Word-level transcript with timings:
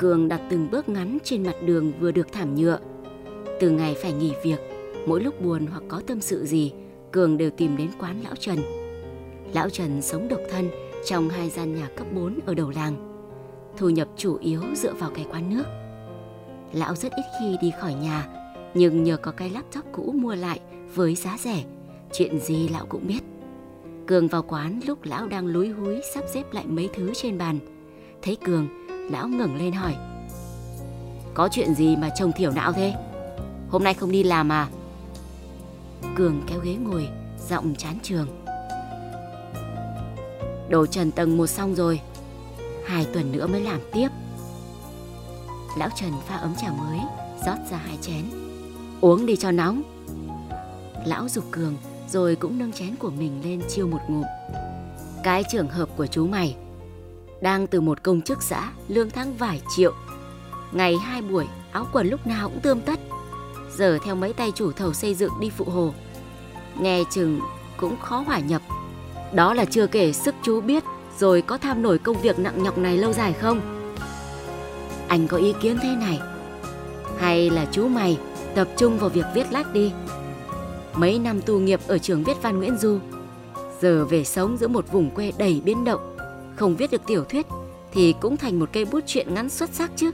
Cường 0.00 0.28
đặt 0.28 0.40
từng 0.50 0.70
bước 0.70 0.88
ngắn 0.88 1.18
trên 1.24 1.42
mặt 1.42 1.54
đường 1.64 1.92
vừa 2.00 2.10
được 2.10 2.32
thảm 2.32 2.54
nhựa. 2.54 2.78
Từ 3.60 3.70
ngày 3.70 3.94
phải 4.02 4.12
nghỉ 4.12 4.32
việc, 4.42 4.58
mỗi 5.06 5.20
lúc 5.20 5.40
buồn 5.40 5.66
hoặc 5.66 5.82
có 5.88 6.02
tâm 6.06 6.20
sự 6.20 6.46
gì, 6.46 6.72
Cường 7.10 7.36
đều 7.36 7.50
tìm 7.50 7.76
đến 7.76 7.90
quán 7.98 8.20
Lão 8.24 8.36
Trần. 8.36 8.58
Lão 9.54 9.70
Trần 9.70 10.02
sống 10.02 10.28
độc 10.28 10.40
thân 10.50 10.70
trong 11.04 11.28
hai 11.28 11.50
gian 11.50 11.74
nhà 11.74 11.88
cấp 11.96 12.06
4 12.14 12.38
ở 12.46 12.54
đầu 12.54 12.70
làng. 12.70 13.22
Thu 13.76 13.88
nhập 13.88 14.08
chủ 14.16 14.36
yếu 14.36 14.62
dựa 14.74 14.92
vào 14.92 15.10
cái 15.14 15.26
quán 15.30 15.56
nước. 15.56 15.64
Lão 16.72 16.94
rất 16.96 17.12
ít 17.12 17.24
khi 17.40 17.56
đi 17.62 17.72
khỏi 17.80 17.94
nhà, 17.94 18.28
nhưng 18.74 19.02
nhờ 19.02 19.16
có 19.16 19.32
cái 19.32 19.50
laptop 19.50 19.84
cũ 19.92 20.14
mua 20.16 20.34
lại 20.34 20.60
với 20.94 21.14
giá 21.14 21.36
rẻ, 21.38 21.64
chuyện 22.12 22.40
gì 22.40 22.68
lão 22.68 22.86
cũng 22.86 23.06
biết. 23.06 23.20
Cường 24.06 24.28
vào 24.28 24.42
quán 24.42 24.80
lúc 24.86 24.98
lão 25.04 25.28
đang 25.28 25.46
lúi 25.46 25.68
húi 25.68 26.00
sắp 26.14 26.24
xếp 26.34 26.52
lại 26.52 26.64
mấy 26.66 26.88
thứ 26.94 27.10
trên 27.14 27.38
bàn. 27.38 27.58
Thấy 28.22 28.36
Cường, 28.36 28.68
lão 29.10 29.28
ngẩng 29.28 29.56
lên 29.56 29.72
hỏi. 29.72 29.96
Có 31.34 31.48
chuyện 31.52 31.74
gì 31.74 31.96
mà 31.96 32.10
trông 32.16 32.32
thiểu 32.32 32.50
não 32.50 32.72
thế? 32.72 32.94
Hôm 33.70 33.84
nay 33.84 33.94
không 33.94 34.12
đi 34.12 34.22
làm 34.22 34.52
à? 34.52 34.68
Cường 36.16 36.42
kéo 36.46 36.60
ghế 36.60 36.74
ngồi, 36.74 37.08
giọng 37.48 37.74
chán 37.78 37.98
trường. 38.02 38.26
Đồ 40.68 40.86
trần 40.86 41.10
tầng 41.10 41.36
một 41.36 41.46
xong 41.46 41.74
rồi, 41.74 42.00
hai 42.86 43.06
tuần 43.12 43.32
nữa 43.32 43.46
mới 43.46 43.60
làm 43.60 43.80
tiếp. 43.92 44.08
Lão 45.78 45.88
Trần 45.96 46.12
pha 46.26 46.36
ấm 46.36 46.54
trà 46.54 46.72
mới, 46.72 46.98
rót 47.46 47.70
ra 47.70 47.76
hai 47.76 47.98
chén. 48.00 48.24
Uống 49.00 49.26
đi 49.26 49.36
cho 49.36 49.50
nóng. 49.50 49.82
Lão 51.06 51.28
dục 51.28 51.44
Cường 51.50 51.76
rồi 52.08 52.36
cũng 52.36 52.58
nâng 52.58 52.72
chén 52.72 52.96
của 52.96 53.10
mình 53.10 53.40
lên 53.44 53.62
chiêu 53.68 53.86
một 53.86 54.00
ngụm. 54.08 54.24
Cái 55.24 55.44
trường 55.52 55.68
hợp 55.68 55.88
của 55.96 56.06
chú 56.06 56.26
mày 56.26 56.56
đang 57.40 57.66
từ 57.66 57.80
một 57.80 58.02
công 58.02 58.22
chức 58.22 58.42
xã 58.42 58.72
lương 58.88 59.10
tháng 59.10 59.36
vài 59.36 59.62
triệu. 59.76 59.92
Ngày 60.72 60.96
hai 60.96 61.22
buổi, 61.22 61.46
áo 61.72 61.86
quần 61.92 62.08
lúc 62.08 62.26
nào 62.26 62.48
cũng 62.48 62.60
tươm 62.60 62.80
tất. 62.80 63.00
Giờ 63.76 63.98
theo 64.04 64.14
mấy 64.14 64.32
tay 64.32 64.52
chủ 64.54 64.72
thầu 64.72 64.92
xây 64.92 65.14
dựng 65.14 65.32
đi 65.40 65.50
phụ 65.50 65.64
hồ. 65.64 65.94
Nghe 66.80 67.04
chừng 67.10 67.40
cũng 67.76 68.00
khó 68.00 68.18
hòa 68.26 68.38
nhập. 68.38 68.62
Đó 69.32 69.54
là 69.54 69.64
chưa 69.64 69.86
kể 69.86 70.12
sức 70.12 70.34
chú 70.42 70.60
biết 70.60 70.84
rồi 71.18 71.42
có 71.42 71.58
tham 71.58 71.82
nổi 71.82 71.98
công 71.98 72.20
việc 72.20 72.38
nặng 72.38 72.62
nhọc 72.62 72.78
này 72.78 72.96
lâu 72.96 73.12
dài 73.12 73.32
không? 73.32 73.60
Anh 75.08 75.28
có 75.28 75.36
ý 75.36 75.54
kiến 75.60 75.78
thế 75.82 75.96
này. 76.00 76.20
Hay 77.18 77.50
là 77.50 77.66
chú 77.72 77.88
mày 77.88 78.18
tập 78.54 78.68
trung 78.76 78.98
vào 78.98 79.08
việc 79.08 79.26
viết 79.34 79.52
lách 79.52 79.72
đi. 79.72 79.92
Mấy 80.94 81.18
năm 81.18 81.40
tu 81.40 81.58
nghiệp 81.58 81.80
ở 81.86 81.98
trường 81.98 82.24
viết 82.24 82.42
văn 82.42 82.58
Nguyễn 82.58 82.76
Du, 82.78 82.98
giờ 83.80 84.04
về 84.04 84.24
sống 84.24 84.56
giữa 84.56 84.68
một 84.68 84.92
vùng 84.92 85.10
quê 85.10 85.32
đầy 85.38 85.62
biến 85.64 85.84
động, 85.84 86.09
không 86.56 86.76
viết 86.76 86.90
được 86.90 87.02
tiểu 87.06 87.24
thuyết 87.24 87.46
thì 87.92 88.14
cũng 88.20 88.36
thành 88.36 88.58
một 88.58 88.68
cây 88.72 88.84
bút 88.84 89.00
truyện 89.06 89.34
ngắn 89.34 89.48
xuất 89.48 89.70
sắc 89.70 89.90
chứ. 89.96 90.10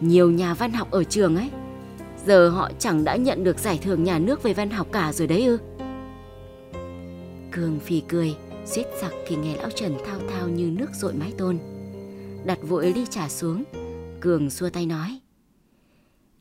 Nhiều 0.00 0.30
nhà 0.30 0.54
văn 0.54 0.72
học 0.72 0.90
ở 0.90 1.04
trường 1.04 1.36
ấy, 1.36 1.50
giờ 2.26 2.48
họ 2.48 2.70
chẳng 2.78 3.04
đã 3.04 3.16
nhận 3.16 3.44
được 3.44 3.58
giải 3.58 3.78
thưởng 3.82 4.04
nhà 4.04 4.18
nước 4.18 4.42
về 4.42 4.54
văn 4.54 4.70
học 4.70 4.86
cả 4.92 5.12
rồi 5.12 5.28
đấy 5.28 5.44
ư. 5.44 5.58
Cường 7.50 7.80
phì 7.80 8.02
cười, 8.08 8.36
suýt 8.66 8.86
sặc 9.00 9.12
khi 9.26 9.36
nghe 9.36 9.56
lão 9.56 9.70
Trần 9.70 9.96
thao 10.06 10.18
thao 10.30 10.48
như 10.48 10.70
nước 10.70 10.90
rội 10.94 11.12
mái 11.12 11.32
tôn. 11.38 11.58
Đặt 12.44 12.58
vội 12.62 12.92
ly 12.92 13.06
trà 13.10 13.28
xuống, 13.28 13.64
Cường 14.20 14.50
xua 14.50 14.70
tay 14.70 14.86
nói. 14.86 15.20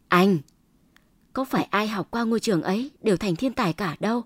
Anh, 0.08 0.38
có 1.34 1.45
phải 1.45 1.64
ai 1.64 1.88
học 1.88 2.08
qua 2.12 2.23
ngôi 2.23 2.39
trường 2.39 2.62
ấy 2.62 2.91
đều 3.02 3.17
thành 3.17 3.36
thiên 3.36 3.53
tài 3.53 3.73
cả 3.73 3.95
đâu. 4.00 4.23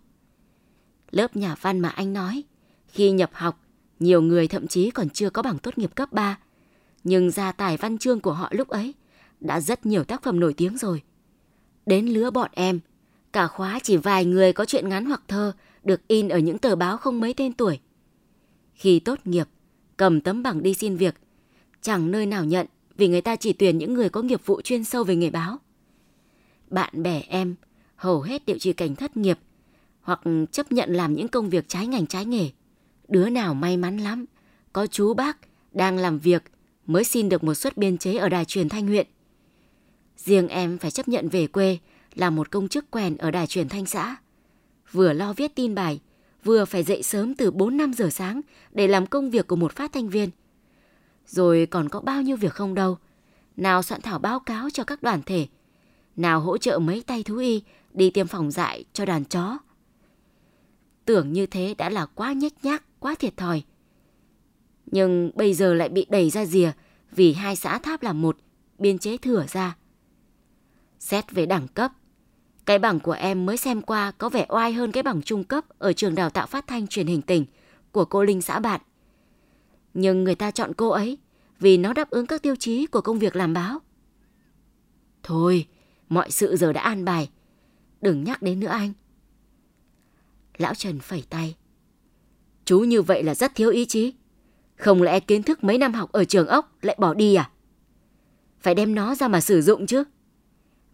Lớp 1.12 1.36
nhà 1.36 1.56
văn 1.62 1.80
mà 1.80 1.90
anh 1.90 2.14
nói, 2.14 2.44
khi 2.92 3.12
nhập 3.12 3.30
học, 3.34 3.60
nhiều 4.00 4.22
người 4.22 4.48
thậm 4.48 4.68
chí 4.68 4.92
còn 4.92 5.10
chưa 5.10 5.30
có 5.30 5.42
bằng 5.42 5.60
tốt 5.60 5.78
nghiệp 5.78 5.96
cấp 5.96 6.12
3. 6.12 6.38
Nhưng 7.04 7.32
gia 7.32 7.52
tài 7.52 7.78
văn 7.78 7.98
chương 7.98 8.20
của 8.20 8.34
họ 8.34 8.50
lúc 8.52 8.68
ấy 8.68 8.94
đã 9.40 9.60
rất 9.60 9.86
nhiều 9.86 10.04
tác 10.04 10.24
phẩm 10.24 10.40
nổi 10.40 10.54
tiếng 10.54 10.78
rồi. 10.78 11.02
Đến 11.86 12.06
lứa 12.06 12.32
bọn 12.32 12.50
em, 12.54 12.80
cả 13.34 13.48
khóa 13.48 13.80
chỉ 13.84 13.98
vài 13.98 14.26
người 14.26 14.54
có 14.54 14.66
chuyện 14.66 14.90
ngắn 14.90 15.06
hoặc 15.06 15.22
thơ 15.28 15.54
được 15.84 16.08
in 16.08 16.30
ở 16.30 16.40
những 16.40 16.58
tờ 16.58 16.76
báo 16.76 16.98
không 16.98 17.20
mấy 17.20 17.34
tên 17.34 17.54
tuổi. 17.54 17.80
Khi 18.74 19.00
tốt 19.00 19.20
nghiệp, 19.26 19.48
cầm 19.98 20.22
tấm 20.22 20.44
bằng 20.44 20.64
đi 20.64 20.74
xin 20.74 20.96
việc, 20.96 21.16
chẳng 21.82 22.12
nơi 22.12 22.26
nào 22.26 22.46
nhận 22.46 22.68
vì 22.98 23.08
người 23.08 23.22
ta 23.22 23.36
chỉ 23.36 23.54
tuyển 23.54 23.78
những 23.78 23.94
người 23.94 24.10
có 24.10 24.22
nghiệp 24.22 24.46
vụ 24.46 24.62
chuyên 24.62 24.84
sâu 24.84 25.04
về 25.04 25.16
nghề 25.16 25.30
báo. 25.30 25.58
Bạn 26.70 27.04
bè 27.04 27.22
em 27.28 27.56
hầu 27.96 28.22
hết 28.22 28.46
đều 28.46 28.58
chỉ 28.60 28.74
cảnh 28.74 28.96
thất 28.96 29.18
nghiệp 29.18 29.40
hoặc 30.02 30.22
chấp 30.52 30.72
nhận 30.72 30.94
làm 30.94 31.14
những 31.14 31.28
công 31.28 31.50
việc 31.50 31.68
trái 31.68 31.88
ngành 31.88 32.08
trái 32.08 32.26
nghề. 32.26 32.50
Đứa 33.12 33.30
nào 33.30 33.54
may 33.54 33.78
mắn 33.78 33.98
lắm, 33.98 34.26
có 34.74 34.88
chú 34.88 35.14
bác 35.14 35.38
đang 35.72 35.98
làm 35.98 36.20
việc 36.20 36.44
mới 36.86 37.04
xin 37.04 37.30
được 37.30 37.44
một 37.44 37.54
suất 37.54 37.78
biên 37.78 37.98
chế 37.98 38.18
ở 38.18 38.30
đài 38.30 38.46
truyền 38.46 38.70
thanh 38.70 38.88
huyện. 38.88 39.08
Riêng 40.18 40.48
em 40.48 40.78
phải 40.78 40.92
chấp 40.92 41.08
nhận 41.08 41.30
về 41.30 41.48
quê 41.48 41.78
làm 42.16 42.36
một 42.36 42.52
công 42.52 42.68
chức 42.68 42.92
quèn 42.92 43.18
ở 43.18 43.32
đài 43.32 43.48
truyền 43.48 43.70
thanh 43.70 43.86
xã. 43.86 44.16
Vừa 44.92 45.14
lo 45.14 45.34
viết 45.34 45.56
tin 45.56 45.76
bài, 45.76 46.02
vừa 46.44 46.66
phải 46.66 46.84
dậy 46.84 47.04
sớm 47.04 47.36
từ 47.36 47.52
4-5 47.52 47.94
giờ 47.94 48.10
sáng 48.10 48.42
để 48.72 48.88
làm 48.88 49.08
công 49.08 49.30
việc 49.30 49.48
của 49.48 49.56
một 49.56 49.76
phát 49.76 49.94
thanh 49.94 50.10
viên. 50.10 50.30
Rồi 51.28 51.68
còn 51.72 51.90
có 51.90 52.00
bao 52.00 52.22
nhiêu 52.22 52.38
việc 52.38 52.54
không 52.54 52.74
đâu. 52.74 52.98
Nào 53.58 53.84
soạn 53.84 54.02
thảo 54.02 54.20
báo 54.20 54.40
cáo 54.40 54.70
cho 54.70 54.84
các 54.84 55.04
đoàn 55.04 55.22
thể, 55.26 55.48
nào 56.16 56.40
hỗ 56.40 56.58
trợ 56.58 56.80
mấy 56.80 57.04
tay 57.08 57.24
thú 57.24 57.38
y 57.38 57.64
đi 57.94 58.10
tiêm 58.10 58.28
phòng 58.28 58.52
dại 58.52 58.86
cho 58.94 59.06
đàn 59.06 59.26
chó. 59.26 59.58
Tưởng 61.06 61.34
như 61.34 61.46
thế 61.46 61.76
đã 61.78 61.90
là 61.90 62.06
quá 62.06 62.34
nhếch 62.34 62.66
nhác, 62.66 62.84
quá 63.02 63.16
thiệt 63.20 63.38
thòi. 63.38 63.64
Nhưng 64.86 65.32
bây 65.36 65.54
giờ 65.54 65.74
lại 65.74 65.90
bị 65.90 66.06
đẩy 66.10 66.30
ra 66.30 66.46
rìa 66.46 66.72
vì 67.12 67.34
hai 67.34 67.56
xã 67.56 67.78
tháp 67.78 68.04
là 68.04 68.14
một, 68.14 68.38
biên 68.78 69.00
chế 69.00 69.18
thừa 69.18 69.46
ra. 69.50 69.78
Xét 71.00 71.32
về 71.32 71.46
đẳng 71.46 71.68
cấp, 71.68 71.92
cái 72.66 72.80
bằng 72.80 73.00
của 73.00 73.12
em 73.12 73.46
mới 73.46 73.58
xem 73.58 73.82
qua 73.82 74.12
có 74.12 74.30
vẻ 74.30 74.46
oai 74.50 74.74
hơn 74.74 74.92
cái 74.92 75.04
bằng 75.04 75.22
trung 75.22 75.44
cấp 75.44 75.66
ở 75.80 75.94
trường 75.94 76.16
đào 76.16 76.30
tạo 76.30 76.48
phát 76.48 76.68
thanh 76.68 76.88
truyền 76.88 77.08
hình 77.08 77.22
tỉnh 77.22 77.46
của 77.92 78.06
cô 78.06 78.24
Linh 78.24 78.42
xã 78.42 78.60
bạn. 78.60 78.82
Nhưng 79.94 80.24
người 80.24 80.36
ta 80.36 80.52
chọn 80.52 80.74
cô 80.74 80.90
ấy 80.90 81.18
vì 81.60 81.78
nó 81.78 81.94
đáp 81.94 82.10
ứng 82.10 82.28
các 82.28 82.42
tiêu 82.42 82.56
chí 82.56 82.86
của 82.86 83.02
công 83.02 83.20
việc 83.20 83.36
làm 83.36 83.54
báo. 83.54 83.80
Thôi, 85.24 85.68
mọi 86.10 86.32
sự 86.32 86.56
giờ 86.56 86.74
đã 86.74 86.82
an 86.82 87.06
bài. 87.06 87.30
Đừng 88.02 88.24
nhắc 88.24 88.42
đến 88.42 88.60
nữa 88.60 88.68
anh. 88.68 88.94
Lão 90.58 90.76
Trần 90.76 91.00
phẩy 91.00 91.24
tay. 91.30 91.56
Chú 92.72 92.80
như 92.80 93.02
vậy 93.02 93.24
là 93.24 93.36
rất 93.36 93.56
thiếu 93.56 93.70
ý 93.70 93.86
chí. 93.86 94.14
Không 94.76 95.02
lẽ 95.02 95.20
kiến 95.20 95.44
thức 95.44 95.64
mấy 95.64 95.78
năm 95.78 95.94
học 95.94 96.12
ở 96.12 96.26
trường 96.26 96.48
ốc 96.48 96.78
lại 96.82 96.96
bỏ 97.00 97.14
đi 97.14 97.36
à? 97.36 97.50
Phải 98.60 98.76
đem 98.76 98.96
nó 98.96 99.16
ra 99.16 99.28
mà 99.28 99.42
sử 99.42 99.62
dụng 99.62 99.86
chứ. 99.86 100.04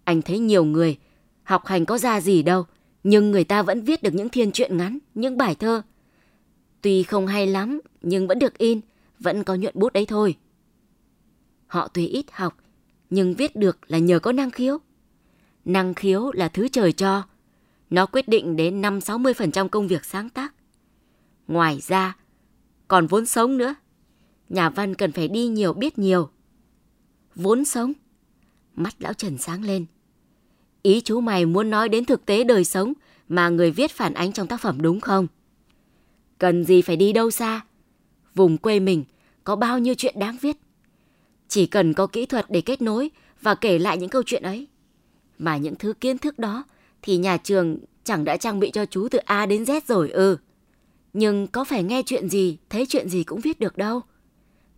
Anh 0.04 0.22
thấy 0.22 0.40
nhiều 0.40 0.66
người 0.66 0.98
học 1.44 1.66
hành 1.66 1.86
có 1.86 1.98
ra 1.98 2.22
gì 2.22 2.44
đâu, 2.44 2.66
nhưng 3.04 3.32
người 3.32 3.44
ta 3.44 3.62
vẫn 3.62 3.82
viết 3.82 4.04
được 4.04 4.14
những 4.14 4.30
thiên 4.30 4.52
truyện 4.52 4.78
ngắn, 4.78 5.00
những 5.16 5.38
bài 5.38 5.56
thơ. 5.56 5.82
Tuy 6.82 7.04
không 7.04 7.28
hay 7.28 7.48
lắm, 7.48 7.80
nhưng 8.02 8.28
vẫn 8.28 8.40
được 8.40 8.58
in, 8.58 8.82
vẫn 9.20 9.44
có 9.44 9.56
nhuận 9.56 9.74
bút 9.78 9.94
đấy 9.94 10.06
thôi. 10.06 10.36
Họ 11.68 11.88
tuy 11.88 12.08
ít 12.08 12.26
học, 12.32 12.58
nhưng 13.10 13.34
viết 13.34 13.56
được 13.56 13.78
là 13.88 13.98
nhờ 13.98 14.20
có 14.20 14.32
năng 14.32 14.52
khiếu. 14.52 14.78
Năng 15.66 15.94
khiếu 15.94 16.32
là 16.32 16.48
thứ 16.48 16.68
trời 16.68 16.92
cho. 16.92 17.24
Nó 17.90 18.06
quyết 18.06 18.28
định 18.28 18.56
đến 18.56 18.82
5-60% 18.82 19.68
công 19.68 19.88
việc 19.88 20.06
sáng 20.06 20.30
tác. 20.30 20.54
Ngoài 21.48 21.80
ra, 21.88 22.16
còn 22.88 23.08
vốn 23.08 23.26
sống 23.26 23.58
nữa. 23.58 23.76
Nhà 24.50 24.70
văn 24.70 24.96
cần 24.96 25.12
phải 25.12 25.28
đi 25.28 25.48
nhiều 25.48 25.74
biết 25.74 26.00
nhiều. 26.00 26.30
Vốn 27.36 27.66
sống. 27.66 27.94
Mắt 28.76 28.96
lão 29.00 29.14
Trần 29.14 29.38
sáng 29.38 29.64
lên. 29.64 29.86
Ý 30.82 31.02
chú 31.02 31.22
mày 31.22 31.46
muốn 31.46 31.70
nói 31.70 31.90
đến 31.90 32.06
thực 32.06 32.26
tế 32.26 32.44
đời 32.44 32.64
sống 32.66 32.94
mà 33.30 33.50
người 33.50 33.72
viết 33.72 33.92
phản 33.92 34.14
ánh 34.14 34.32
trong 34.32 34.48
tác 34.48 34.62
phẩm 34.62 34.82
đúng 34.82 35.00
không? 35.00 35.28
Cần 36.38 36.64
gì 36.66 36.82
phải 36.82 36.96
đi 36.96 37.14
đâu 37.14 37.32
xa? 37.32 37.62
Vùng 38.36 38.58
quê 38.58 38.80
mình 38.80 39.04
có 39.44 39.56
bao 39.56 39.80
nhiêu 39.80 39.94
chuyện 39.98 40.20
đáng 40.20 40.38
viết. 40.42 40.58
Chỉ 41.48 41.66
cần 41.66 41.94
có 41.94 42.08
kỹ 42.08 42.26
thuật 42.26 42.46
để 42.50 42.62
kết 42.62 42.82
nối 42.82 43.12
và 43.42 43.56
kể 43.56 43.80
lại 43.80 43.98
những 43.98 44.10
câu 44.10 44.24
chuyện 44.26 44.44
ấy. 44.44 44.68
Mà 45.40 45.58
những 45.58 45.76
thứ 45.76 45.94
kiến 45.94 46.18
thức 46.18 46.40
đó 46.40 46.64
thì 47.02 47.18
nhà 47.18 47.38
trường 47.38 47.78
chẳng 48.04 48.24
đã 48.24 48.38
trang 48.38 48.60
bị 48.60 48.72
cho 48.72 48.86
chú 48.86 49.08
từ 49.12 49.18
A 49.18 49.46
đến 49.46 49.64
Z 49.64 49.82
rồi 49.88 50.10
ừ. 50.10 50.38
Nhưng 51.14 51.48
có 51.48 51.64
phải 51.64 51.84
nghe 51.84 52.04
chuyện 52.06 52.30
gì, 52.30 52.58
thấy 52.70 52.86
chuyện 52.86 53.10
gì 53.10 53.24
cũng 53.24 53.40
viết 53.40 53.60
được 53.60 53.78
đâu. 53.78 54.02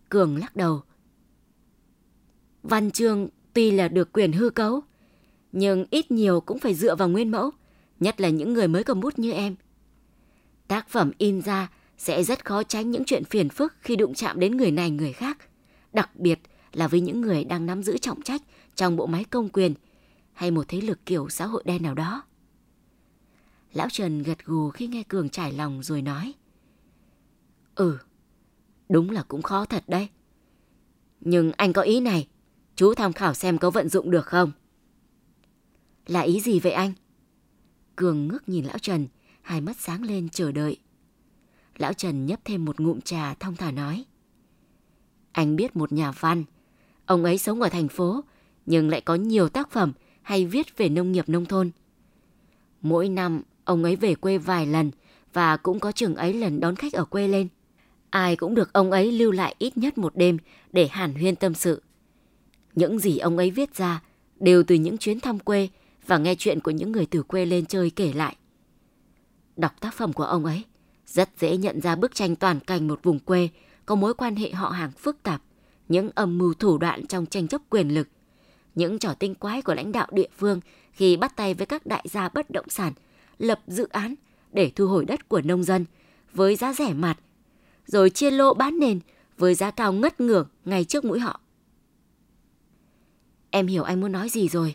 Cường 0.08 0.36
lắc 0.36 0.56
đầu. 0.56 0.82
Văn 2.62 2.90
chương 2.90 3.28
tuy 3.52 3.70
là 3.70 3.88
được 3.88 4.12
quyền 4.12 4.32
hư 4.32 4.50
cấu, 4.50 4.80
nhưng 5.52 5.84
ít 5.90 6.10
nhiều 6.10 6.40
cũng 6.40 6.58
phải 6.58 6.74
dựa 6.74 6.94
vào 6.94 7.08
nguyên 7.08 7.30
mẫu, 7.30 7.50
nhất 8.00 8.20
là 8.20 8.28
những 8.28 8.52
người 8.52 8.68
mới 8.68 8.84
cầm 8.84 9.00
bút 9.00 9.18
như 9.18 9.32
em. 9.32 9.56
Tác 10.68 10.88
phẩm 10.88 11.12
in 11.18 11.40
ra 11.40 11.70
sẽ 11.98 12.24
rất 12.24 12.44
khó 12.44 12.62
tránh 12.62 12.90
những 12.90 13.04
chuyện 13.04 13.24
phiền 13.24 13.48
phức 13.48 13.74
khi 13.80 13.96
đụng 13.96 14.14
chạm 14.14 14.40
đến 14.40 14.56
người 14.56 14.70
này 14.70 14.90
người 14.90 15.12
khác, 15.12 15.38
đặc 15.92 16.16
biệt 16.16 16.40
là 16.72 16.88
với 16.88 17.00
những 17.00 17.20
người 17.20 17.44
đang 17.44 17.66
nắm 17.66 17.82
giữ 17.82 17.98
trọng 17.98 18.22
trách 18.22 18.42
trong 18.74 18.96
bộ 18.96 19.06
máy 19.06 19.24
công 19.24 19.48
quyền 19.48 19.74
hay 20.32 20.50
một 20.50 20.68
thế 20.68 20.80
lực 20.80 21.06
kiểu 21.06 21.28
xã 21.28 21.46
hội 21.46 21.62
đen 21.66 21.82
nào 21.82 21.94
đó. 21.94 22.22
Lão 23.72 23.88
Trần 23.90 24.22
gật 24.22 24.44
gù 24.44 24.70
khi 24.70 24.86
nghe 24.86 25.02
Cường 25.02 25.28
trải 25.28 25.52
lòng 25.52 25.82
rồi 25.82 26.02
nói. 26.02 26.34
Ừ, 27.74 27.98
đúng 28.88 29.10
là 29.10 29.22
cũng 29.22 29.42
khó 29.42 29.64
thật 29.64 29.84
đấy. 29.86 30.08
Nhưng 31.20 31.52
anh 31.52 31.72
có 31.72 31.82
ý 31.82 32.00
này, 32.00 32.28
chú 32.76 32.94
tham 32.94 33.12
khảo 33.12 33.34
xem 33.34 33.58
có 33.58 33.70
vận 33.70 33.88
dụng 33.88 34.10
được 34.10 34.26
không? 34.26 34.52
Là 36.06 36.20
ý 36.20 36.40
gì 36.40 36.60
vậy 36.60 36.72
anh? 36.72 36.92
Cường 37.96 38.28
ngước 38.28 38.48
nhìn 38.48 38.64
lão 38.64 38.78
Trần, 38.78 39.06
hai 39.42 39.60
mắt 39.60 39.76
sáng 39.80 40.02
lên 40.02 40.28
chờ 40.28 40.52
đợi. 40.52 40.76
Lão 41.78 41.92
Trần 41.92 42.26
nhấp 42.26 42.40
thêm 42.44 42.64
một 42.64 42.80
ngụm 42.80 43.00
trà 43.00 43.34
thong 43.34 43.56
thả 43.56 43.70
nói. 43.70 44.04
Anh 45.32 45.56
biết 45.56 45.76
một 45.76 45.92
nhà 45.92 46.12
văn, 46.12 46.44
ông 47.06 47.24
ấy 47.24 47.38
sống 47.38 47.62
ở 47.62 47.68
thành 47.68 47.88
phố, 47.88 48.24
nhưng 48.66 48.88
lại 48.88 49.00
có 49.00 49.14
nhiều 49.14 49.48
tác 49.48 49.70
phẩm 49.70 49.92
hay 50.22 50.46
viết 50.46 50.76
về 50.76 50.88
nông 50.88 51.12
nghiệp 51.12 51.28
nông 51.28 51.46
thôn. 51.46 51.70
Mỗi 52.82 53.08
năm, 53.08 53.42
ông 53.70 53.84
ấy 53.84 53.96
về 53.96 54.14
quê 54.14 54.38
vài 54.38 54.66
lần 54.66 54.90
và 55.32 55.56
cũng 55.56 55.80
có 55.80 55.92
chừng 55.92 56.14
ấy 56.14 56.34
lần 56.34 56.60
đón 56.60 56.76
khách 56.76 56.92
ở 56.92 57.04
quê 57.04 57.28
lên. 57.28 57.48
Ai 58.10 58.36
cũng 58.36 58.54
được 58.54 58.72
ông 58.72 58.90
ấy 58.90 59.12
lưu 59.12 59.32
lại 59.32 59.54
ít 59.58 59.78
nhất 59.78 59.98
một 59.98 60.16
đêm 60.16 60.38
để 60.72 60.86
hàn 60.86 61.14
huyên 61.14 61.36
tâm 61.36 61.54
sự. 61.54 61.82
Những 62.74 62.98
gì 62.98 63.18
ông 63.18 63.38
ấy 63.38 63.50
viết 63.50 63.74
ra 63.74 64.02
đều 64.40 64.62
từ 64.62 64.74
những 64.74 64.98
chuyến 64.98 65.20
thăm 65.20 65.38
quê 65.38 65.68
và 66.06 66.18
nghe 66.18 66.34
chuyện 66.34 66.60
của 66.60 66.70
những 66.70 66.92
người 66.92 67.06
từ 67.06 67.22
quê 67.22 67.46
lên 67.46 67.66
chơi 67.66 67.90
kể 67.90 68.12
lại. 68.12 68.36
Đọc 69.56 69.72
tác 69.80 69.94
phẩm 69.94 70.12
của 70.12 70.24
ông 70.24 70.44
ấy, 70.44 70.64
rất 71.06 71.30
dễ 71.38 71.56
nhận 71.56 71.80
ra 71.80 71.96
bức 71.96 72.14
tranh 72.14 72.36
toàn 72.36 72.60
cảnh 72.60 72.88
một 72.88 73.00
vùng 73.02 73.18
quê 73.18 73.48
có 73.86 73.94
mối 73.94 74.14
quan 74.14 74.36
hệ 74.36 74.50
họ 74.50 74.68
hàng 74.68 74.92
phức 74.92 75.22
tạp, 75.22 75.42
những 75.88 76.10
âm 76.14 76.38
mưu 76.38 76.54
thủ 76.54 76.78
đoạn 76.78 77.06
trong 77.06 77.26
tranh 77.26 77.48
chấp 77.48 77.60
quyền 77.70 77.88
lực, 77.88 78.08
những 78.74 78.98
trò 78.98 79.14
tinh 79.14 79.34
quái 79.34 79.62
của 79.62 79.74
lãnh 79.74 79.92
đạo 79.92 80.06
địa 80.12 80.28
phương 80.38 80.60
khi 80.92 81.16
bắt 81.16 81.36
tay 81.36 81.54
với 81.54 81.66
các 81.66 81.86
đại 81.86 82.04
gia 82.10 82.28
bất 82.28 82.50
động 82.50 82.68
sản, 82.68 82.92
lập 83.40 83.60
dự 83.66 83.88
án 83.88 84.14
để 84.52 84.72
thu 84.76 84.86
hồi 84.86 85.04
đất 85.04 85.28
của 85.28 85.40
nông 85.40 85.62
dân 85.62 85.84
với 86.32 86.56
giá 86.56 86.72
rẻ 86.72 86.92
mạt, 86.92 87.18
rồi 87.86 88.10
chia 88.10 88.30
lô 88.30 88.54
bán 88.54 88.78
nền 88.78 89.00
với 89.38 89.54
giá 89.54 89.70
cao 89.70 89.92
ngất 89.92 90.20
ngưởng 90.20 90.48
ngay 90.64 90.84
trước 90.84 91.04
mũi 91.04 91.20
họ. 91.20 91.40
Em 93.50 93.66
hiểu 93.66 93.82
anh 93.82 94.00
muốn 94.00 94.12
nói 94.12 94.28
gì 94.28 94.48
rồi. 94.48 94.74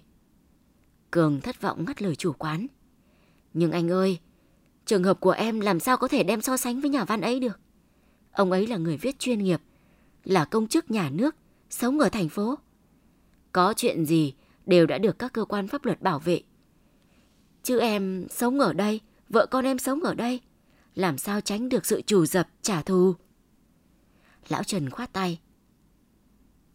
Cường 1.12 1.42
thất 1.42 1.62
vọng 1.62 1.86
ngắt 1.88 2.02
lời 2.02 2.16
chủ 2.16 2.34
quán. 2.34 2.68
Nhưng 3.54 3.72
anh 3.72 3.92
ơi, 3.92 4.20
trường 4.86 5.04
hợp 5.04 5.20
của 5.20 5.32
em 5.32 5.60
làm 5.60 5.80
sao 5.80 5.98
có 5.98 6.08
thể 6.08 6.24
đem 6.24 6.42
so 6.42 6.58
sánh 6.58 6.82
với 6.82 6.90
nhà 6.90 7.06
văn 7.06 7.22
ấy 7.22 7.40
được. 7.40 7.60
Ông 8.32 8.52
ấy 8.52 8.68
là 8.68 8.78
người 8.78 8.98
viết 8.98 9.20
chuyên 9.20 9.40
nghiệp, 9.40 9.62
là 10.24 10.46
công 10.46 10.68
chức 10.68 10.92
nhà 10.92 11.10
nước, 11.10 11.36
sống 11.70 12.00
ở 12.00 12.10
thành 12.10 12.30
phố. 12.30 12.56
Có 13.52 13.74
chuyện 13.78 14.06
gì 14.06 14.34
đều 14.66 14.86
đã 14.86 14.98
được 14.98 15.20
các 15.20 15.34
cơ 15.34 15.46
quan 15.46 15.68
pháp 15.68 15.86
luật 15.86 16.02
bảo 16.02 16.20
vệ. 16.20 16.42
Chứ 17.66 17.80
em 17.80 18.28
sống 18.30 18.60
ở 18.60 18.74
đây, 18.74 19.00
vợ 19.30 19.46
con 19.46 19.66
em 19.66 19.80
sống 19.80 20.04
ở 20.04 20.14
đây, 20.14 20.42
làm 20.96 21.18
sao 21.18 21.42
tránh 21.42 21.70
được 21.70 21.86
sự 21.86 22.02
chủ 22.02 22.26
dập 22.26 22.48
trả 22.62 22.82
thù. 22.82 23.16
Lão 24.50 24.64
Trần 24.64 24.90
khoát 24.90 25.14
tay. 25.14 25.40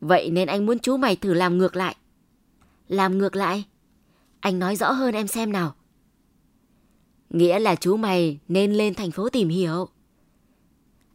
Vậy 0.00 0.30
nên 0.30 0.48
anh 0.48 0.66
muốn 0.66 0.78
chú 0.78 0.96
mày 0.96 1.16
thử 1.16 1.34
làm 1.34 1.58
ngược 1.58 1.76
lại. 1.76 1.96
Làm 2.88 3.18
ngược 3.18 3.36
lại? 3.36 3.64
Anh 4.40 4.58
nói 4.58 4.76
rõ 4.76 4.92
hơn 4.92 5.14
em 5.14 5.26
xem 5.26 5.52
nào. 5.52 5.74
Nghĩa 7.30 7.58
là 7.58 7.74
chú 7.74 7.96
mày 7.96 8.38
nên 8.48 8.72
lên 8.72 8.94
thành 8.94 9.10
phố 9.10 9.28
tìm 9.28 9.48
hiểu. 9.48 9.88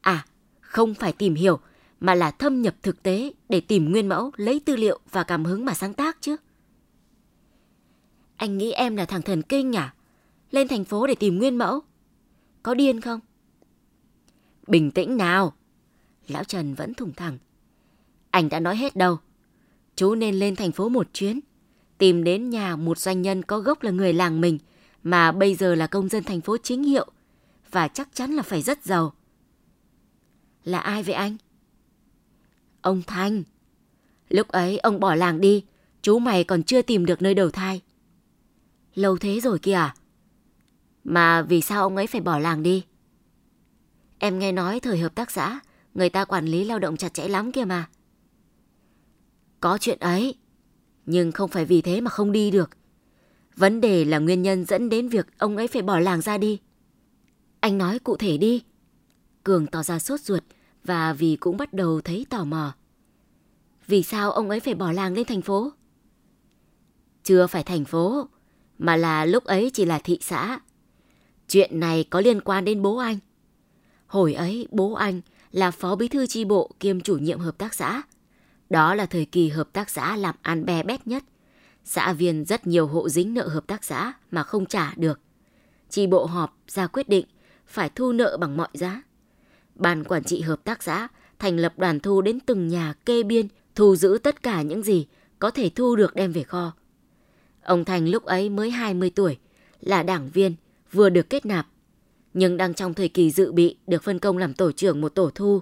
À, 0.02 0.26
không 0.62 0.94
phải 0.94 1.14
tìm 1.14 1.36
hiểu, 1.36 1.60
mà 2.00 2.16
là 2.16 2.32
thâm 2.32 2.62
nhập 2.62 2.76
thực 2.82 3.04
tế 3.04 3.34
để 3.50 3.62
tìm 3.62 3.92
nguyên 3.92 4.10
mẫu, 4.10 4.32
lấy 4.36 4.60
tư 4.60 4.76
liệu 4.76 5.00
và 5.12 5.24
cảm 5.24 5.46
hứng 5.46 5.66
mà 5.66 5.74
sáng 5.74 5.94
tác 5.94 6.18
chứ. 6.22 6.36
Anh 8.38 8.58
nghĩ 8.58 8.72
em 8.72 8.96
là 8.96 9.06
thằng 9.06 9.22
thần 9.22 9.42
kinh 9.42 9.76
à? 9.76 9.94
Lên 10.52 10.68
thành 10.68 10.86
phố 10.86 11.08
để 11.08 11.16
tìm 11.16 11.38
nguyên 11.38 11.58
mẫu. 11.58 11.82
Có 12.64 12.74
điên 12.74 13.02
không? 13.02 13.20
Bình 14.68 14.92
tĩnh 14.92 15.18
nào. 15.18 15.54
Lão 16.28 16.44
Trần 16.44 16.74
vẫn 16.74 16.94
thủng 16.94 17.14
thẳng. 17.14 17.38
Anh 18.30 18.50
đã 18.50 18.60
nói 18.60 18.76
hết 18.76 18.96
đâu. 18.96 19.18
Chú 19.96 20.16
nên 20.16 20.36
lên 20.36 20.56
thành 20.56 20.72
phố 20.72 20.90
một 20.90 21.08
chuyến. 21.14 21.40
Tìm 21.98 22.24
đến 22.24 22.50
nhà 22.50 22.76
một 22.76 22.98
doanh 22.98 23.22
nhân 23.22 23.44
có 23.44 23.60
gốc 23.60 23.84
là 23.84 23.92
người 23.92 24.14
làng 24.14 24.42
mình 24.42 24.60
mà 25.04 25.32
bây 25.32 25.56
giờ 25.56 25.76
là 25.76 25.88
công 25.88 26.10
dân 26.10 26.24
thành 26.24 26.42
phố 26.42 26.58
chính 26.58 26.84
hiệu 26.84 27.12
và 27.72 27.88
chắc 27.88 28.10
chắn 28.14 28.32
là 28.32 28.44
phải 28.44 28.62
rất 28.62 28.84
giàu. 28.84 29.14
Là 30.64 30.80
ai 30.80 31.04
vậy 31.04 31.16
anh? 31.16 31.38
Ông 32.82 33.02
Thanh. 33.08 33.44
Lúc 34.30 34.48
ấy 34.48 34.78
ông 34.78 35.00
bỏ 35.00 35.16
làng 35.16 35.42
đi, 35.42 35.64
chú 36.02 36.20
mày 36.20 36.44
còn 36.44 36.64
chưa 36.64 36.82
tìm 36.82 37.06
được 37.06 37.22
nơi 37.22 37.34
đầu 37.34 37.50
thai. 37.50 37.82
Lâu 38.96 39.18
thế 39.18 39.40
rồi 39.40 39.60
kìa. 39.60 39.90
Mà 41.04 41.42
vì 41.42 41.62
sao 41.62 41.84
ông 41.84 41.96
ấy 41.96 42.08
phải 42.08 42.22
bỏ 42.22 42.40
làng 42.40 42.64
đi? 42.64 42.86
Em 44.20 44.40
nghe 44.40 44.52
nói 44.52 44.80
thời 44.80 44.98
hợp 44.98 45.16
tác 45.16 45.32
xã, 45.32 45.60
người 45.94 46.10
ta 46.10 46.26
quản 46.26 46.46
lý 46.46 46.64
lao 46.64 46.80
động 46.80 46.98
chặt 46.98 47.14
chẽ 47.14 47.28
lắm 47.28 47.52
kìa 47.52 47.66
mà. 47.66 47.90
Có 49.60 49.78
chuyện 49.78 50.00
ấy, 50.00 50.36
nhưng 51.06 51.32
không 51.32 51.50
phải 51.50 51.66
vì 51.66 51.82
thế 51.82 52.02
mà 52.02 52.10
không 52.10 52.32
đi 52.32 52.52
được. 52.52 52.70
Vấn 53.56 53.82
đề 53.82 54.06
là 54.06 54.20
nguyên 54.20 54.42
nhân 54.42 54.66
dẫn 54.66 54.90
đến 54.90 55.10
việc 55.10 55.28
ông 55.38 55.58
ấy 55.58 55.68
phải 55.68 55.82
bỏ 55.82 56.00
làng 56.00 56.22
ra 56.22 56.38
đi. 56.38 56.60
Anh 57.60 57.78
nói 57.78 58.00
cụ 58.00 58.18
thể 58.18 58.38
đi. 58.38 58.64
Cường 59.44 59.68
tỏ 59.68 59.84
ra 59.84 60.00
sốt 60.00 60.20
ruột 60.20 60.44
và 60.84 61.14
vì 61.14 61.36
cũng 61.36 61.58
bắt 61.58 61.74
đầu 61.74 62.02
thấy 62.02 62.26
tò 62.30 62.44
mò. 62.44 62.74
Vì 63.88 64.04
sao 64.04 64.32
ông 64.32 64.50
ấy 64.50 64.60
phải 64.60 64.76
bỏ 64.76 64.92
làng 64.92 65.14
lên 65.14 65.26
thành 65.26 65.42
phố? 65.42 65.72
Chưa 67.24 67.48
phải 67.48 67.64
thành 67.64 67.86
phố, 67.86 68.30
mà 68.78 68.96
là 68.96 69.26
lúc 69.26 69.44
ấy 69.44 69.72
chỉ 69.74 69.86
là 69.86 70.00
thị 70.00 70.18
xã. 70.22 70.60
Chuyện 71.48 71.80
này 71.80 72.06
có 72.10 72.22
liên 72.22 72.42
quan 72.42 72.66
đến 72.66 72.82
bố 72.82 72.98
anh. 72.98 73.18
Hồi 74.08 74.34
ấy, 74.34 74.68
bố 74.72 74.94
anh 74.94 75.22
là 75.52 75.72
phó 75.72 75.96
bí 75.96 76.08
thư 76.08 76.28
tri 76.28 76.46
bộ 76.46 76.72
kiêm 76.80 77.02
chủ 77.02 77.18
nhiệm 77.18 77.40
hợp 77.40 77.58
tác 77.58 77.74
xã. 77.74 78.02
Đó 78.70 78.96
là 78.96 79.06
thời 79.06 79.26
kỳ 79.26 79.50
hợp 79.50 79.70
tác 79.74 79.90
xã 79.90 80.16
làm 80.16 80.36
ăn 80.42 80.66
bè 80.66 80.84
bét 80.84 81.08
nhất. 81.08 81.24
Xã 81.84 82.14
viên 82.14 82.46
rất 82.46 82.68
nhiều 82.68 82.88
hộ 82.88 83.10
dính 83.10 83.34
nợ 83.34 83.48
hợp 83.48 83.68
tác 83.68 83.84
xã 83.84 84.14
mà 84.32 84.44
không 84.44 84.66
trả 84.66 84.94
được. 84.96 85.20
Tri 85.90 86.08
bộ 86.08 86.26
họp 86.26 86.58
ra 86.68 86.88
quyết 86.88 87.10
định 87.10 87.26
phải 87.68 87.90
thu 87.90 88.12
nợ 88.12 88.38
bằng 88.38 88.58
mọi 88.58 88.70
giá. 88.74 89.02
Ban 89.76 90.04
quản 90.04 90.24
trị 90.24 90.42
hợp 90.42 90.64
tác 90.64 90.84
xã 90.84 91.08
thành 91.40 91.58
lập 91.58 91.74
đoàn 91.78 92.00
thu 92.00 92.22
đến 92.22 92.40
từng 92.40 92.68
nhà 92.68 92.94
kê 93.06 93.24
biên, 93.24 93.48
thu 93.76 93.96
giữ 93.96 94.18
tất 94.24 94.44
cả 94.44 94.62
những 94.62 94.84
gì 94.84 95.08
có 95.40 95.52
thể 95.52 95.70
thu 95.70 95.96
được 95.96 96.16
đem 96.16 96.32
về 96.32 96.44
kho. 96.44 96.74
Ông 97.66 97.86
Thành 97.86 98.08
lúc 98.10 98.24
ấy 98.24 98.50
mới 98.50 98.72
20 98.72 99.10
tuổi, 99.10 99.38
là 99.82 100.04
đảng 100.04 100.30
viên, 100.30 100.56
vừa 100.92 101.10
được 101.10 101.30
kết 101.30 101.46
nạp, 101.46 101.68
nhưng 102.34 102.58
đang 102.58 102.74
trong 102.74 102.94
thời 102.94 103.10
kỳ 103.10 103.32
dự 103.32 103.52
bị 103.52 103.78
được 103.88 104.04
phân 104.04 104.20
công 104.20 104.38
làm 104.38 104.54
tổ 104.54 104.72
trưởng 104.72 105.02
một 105.02 105.16
tổ 105.16 105.30
thu. 105.36 105.62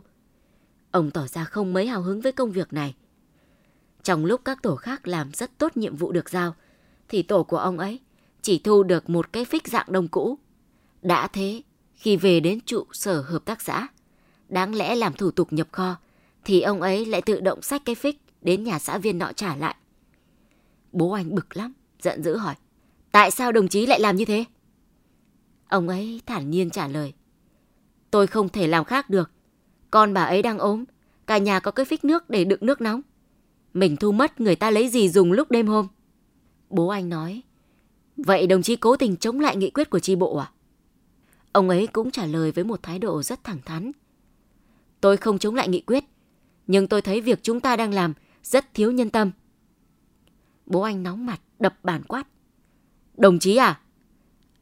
Ông 0.92 1.12
tỏ 1.12 1.28
ra 1.28 1.44
không 1.44 1.74
mấy 1.74 1.88
hào 1.88 2.02
hứng 2.02 2.22
với 2.22 2.32
công 2.32 2.52
việc 2.52 2.74
này. 2.74 2.96
Trong 4.04 4.26
lúc 4.26 4.42
các 4.46 4.62
tổ 4.62 4.76
khác 4.76 5.08
làm 5.08 5.32
rất 5.34 5.58
tốt 5.58 5.78
nhiệm 5.78 5.96
vụ 5.96 6.12
được 6.12 6.30
giao, 6.30 6.56
thì 7.10 7.24
tổ 7.24 7.44
của 7.44 7.58
ông 7.58 7.80
ấy 7.80 8.00
chỉ 8.42 8.60
thu 8.60 8.84
được 8.84 9.10
một 9.10 9.34
cái 9.34 9.46
phích 9.46 9.68
dạng 9.68 9.88
đông 9.90 10.08
cũ. 10.08 10.38
Đã 11.02 11.28
thế, 11.28 11.62
khi 11.94 12.18
về 12.18 12.40
đến 12.40 12.60
trụ 12.66 12.86
sở 12.92 13.22
hợp 13.22 13.46
tác 13.46 13.62
xã, 13.62 13.88
đáng 14.50 14.76
lẽ 14.76 14.96
làm 14.96 15.14
thủ 15.14 15.32
tục 15.32 15.54
nhập 15.54 15.68
kho, 15.72 15.96
thì 16.46 16.62
ông 16.62 16.82
ấy 16.82 17.06
lại 17.06 17.22
tự 17.22 17.42
động 17.42 17.62
sách 17.62 17.82
cái 17.86 17.96
phích 17.96 18.22
đến 18.42 18.64
nhà 18.64 18.80
xã 18.80 18.98
viên 18.98 19.18
nọ 19.18 19.32
trả 19.36 19.56
lại. 19.56 19.76
Bố 20.92 21.12
anh 21.12 21.36
bực 21.36 21.58
lắm, 21.58 21.74
giận 22.04 22.24
dữ 22.24 22.38
hỏi, 22.38 22.56
tại 23.12 23.32
sao 23.32 23.52
đồng 23.52 23.68
chí 23.68 23.86
lại 23.86 24.00
làm 24.00 24.16
như 24.16 24.26
thế? 24.26 24.46
Ông 25.68 25.88
ấy 25.88 26.22
thản 26.26 26.50
nhiên 26.50 26.70
trả 26.70 26.88
lời, 26.88 27.14
tôi 28.12 28.28
không 28.28 28.50
thể 28.50 28.68
làm 28.68 28.86
khác 28.86 29.10
được, 29.10 29.32
con 29.92 30.14
bà 30.14 30.24
ấy 30.24 30.42
đang 30.42 30.60
ốm, 30.60 30.84
cả 31.28 31.38
nhà 31.38 31.60
có 31.60 31.72
cái 31.72 31.86
phích 31.86 32.06
nước 32.06 32.30
để 32.30 32.46
đựng 32.46 32.66
nước 32.66 32.82
nóng. 32.82 33.02
Mình 33.74 33.98
thu 33.98 34.12
mất 34.12 34.42
người 34.42 34.56
ta 34.56 34.72
lấy 34.72 34.90
gì 34.90 35.10
dùng 35.10 35.32
lúc 35.32 35.52
đêm 35.52 35.68
hôm? 35.68 35.88
Bố 36.70 36.88
anh 36.88 37.10
nói, 37.10 37.42
vậy 38.18 38.48
đồng 38.48 38.62
chí 38.62 38.76
cố 38.76 38.96
tình 38.96 39.18
chống 39.18 39.40
lại 39.40 39.56
nghị 39.56 39.70
quyết 39.70 39.90
của 39.90 40.00
tri 40.00 40.16
bộ 40.16 40.38
à? 40.38 40.52
Ông 41.52 41.70
ấy 41.70 41.88
cũng 41.88 42.12
trả 42.12 42.26
lời 42.26 42.52
với 42.52 42.64
một 42.64 42.84
thái 42.84 43.00
độ 43.00 43.24
rất 43.24 43.44
thẳng 43.44 43.60
thắn. 43.66 43.92
Tôi 45.02 45.18
không 45.18 45.40
chống 45.40 45.56
lại 45.56 45.68
nghị 45.68 45.82
quyết, 45.82 46.04
nhưng 46.68 46.88
tôi 46.88 47.02
thấy 47.02 47.22
việc 47.22 47.40
chúng 47.44 47.60
ta 47.60 47.76
đang 47.76 47.94
làm 47.94 48.14
rất 48.44 48.74
thiếu 48.74 48.92
nhân 48.92 49.10
tâm. 49.10 49.32
Bố 50.74 50.82
anh 50.82 51.04
nóng 51.04 51.26
mặt, 51.26 51.42
đập 51.60 51.76
bàn 51.84 52.04
quát. 52.04 52.24
Đồng 53.18 53.40
chí 53.40 53.56
à, 53.56 53.80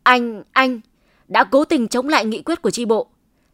anh, 0.03 0.43
anh 0.51 0.79
đã 1.27 1.43
cố 1.43 1.65
tình 1.65 1.87
chống 1.87 2.09
lại 2.09 2.25
nghị 2.25 2.41
quyết 2.41 2.61
của 2.61 2.71
tri 2.71 2.85
bộ. 2.85 3.07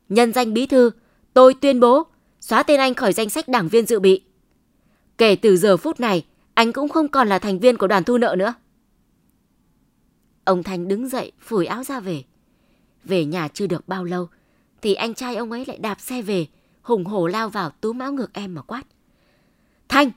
Nhân 0.10 0.34
danh 0.34 0.54
bí 0.54 0.66
thư, 0.66 0.92
tôi 1.34 1.54
tuyên 1.54 1.80
bố 1.80 2.04
xóa 2.40 2.64
tên 2.64 2.80
anh 2.80 2.94
khỏi 2.94 3.14
danh 3.14 3.30
sách 3.30 3.48
đảng 3.48 3.68
viên 3.68 3.86
dự 3.86 4.00
bị. 4.00 4.22
Kể 5.18 5.36
từ 5.36 5.58
giờ 5.58 5.78
phút 5.78 6.00
này, 6.00 6.26
anh 6.54 6.74
cũng 6.74 6.90
không 6.90 7.08
còn 7.08 7.28
là 7.28 7.40
thành 7.40 7.60
viên 7.60 7.78
của 7.78 7.88
đoàn 7.88 8.04
thu 8.04 8.18
nợ 8.18 8.36
nữa. 8.38 8.54
Ông 10.44 10.64
Thành 10.64 10.88
đứng 10.88 11.10
dậy, 11.10 11.32
phủi 11.40 11.66
áo 11.66 11.84
ra 11.84 12.00
về. 12.00 12.24
Về 13.04 13.26
nhà 13.26 13.48
chưa 13.48 13.68
được 13.68 13.88
bao 13.88 14.04
lâu, 14.04 14.28
thì 14.82 14.94
anh 14.94 15.14
trai 15.14 15.36
ông 15.36 15.52
ấy 15.52 15.66
lại 15.68 15.78
đạp 15.78 16.02
xe 16.02 16.22
về, 16.22 16.48
hùng 16.82 17.06
hổ 17.06 17.28
lao 17.28 17.50
vào 17.50 17.70
túm 17.70 18.00
áo 18.00 18.14
ngược 18.14 18.34
em 18.34 18.56
mà 18.56 18.62
quát. 18.62 18.84
Thanh, 19.90 20.12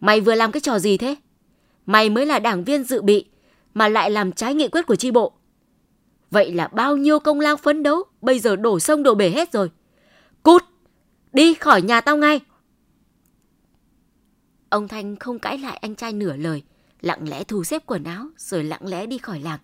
mày 0.00 0.20
vừa 0.20 0.34
làm 0.34 0.52
cái 0.52 0.60
trò 0.60 0.78
gì 0.78 0.96
thế? 0.96 1.16
Mày 1.88 2.10
mới 2.10 2.26
là 2.26 2.38
đảng 2.38 2.64
viên 2.64 2.84
dự 2.84 3.02
bị, 3.02 3.24
mà 3.74 3.88
lại 3.88 4.10
làm 4.10 4.32
trái 4.32 4.54
nghị 4.54 4.68
quyết 4.68 4.86
của 4.86 4.96
tri 4.96 5.10
bộ. 5.10 5.32
Vậy 6.30 6.52
là 6.52 6.68
bao 6.68 6.96
nhiêu 6.96 7.18
công 7.18 7.40
lao 7.40 7.56
phấn 7.56 7.82
đấu, 7.82 8.04
bây 8.20 8.38
giờ 8.38 8.56
đổ 8.56 8.80
sông 8.80 9.02
đổ 9.02 9.14
bể 9.14 9.30
hết 9.30 9.52
rồi. 9.52 9.70
Cút, 10.42 10.64
đi 11.32 11.54
khỏi 11.54 11.82
nhà 11.82 12.00
tao 12.00 12.16
ngay. 12.16 12.40
Ông 14.68 14.88
Thanh 14.88 15.16
không 15.16 15.38
cãi 15.38 15.58
lại 15.58 15.76
anh 15.76 15.94
trai 15.94 16.12
nửa 16.12 16.36
lời, 16.36 16.62
lặng 17.00 17.28
lẽ 17.28 17.44
thu 17.44 17.64
xếp 17.64 17.82
quần 17.86 18.04
áo 18.04 18.28
rồi 18.36 18.64
lặng 18.64 18.86
lẽ 18.86 19.06
đi 19.06 19.18
khỏi 19.18 19.40
làng. 19.40 19.60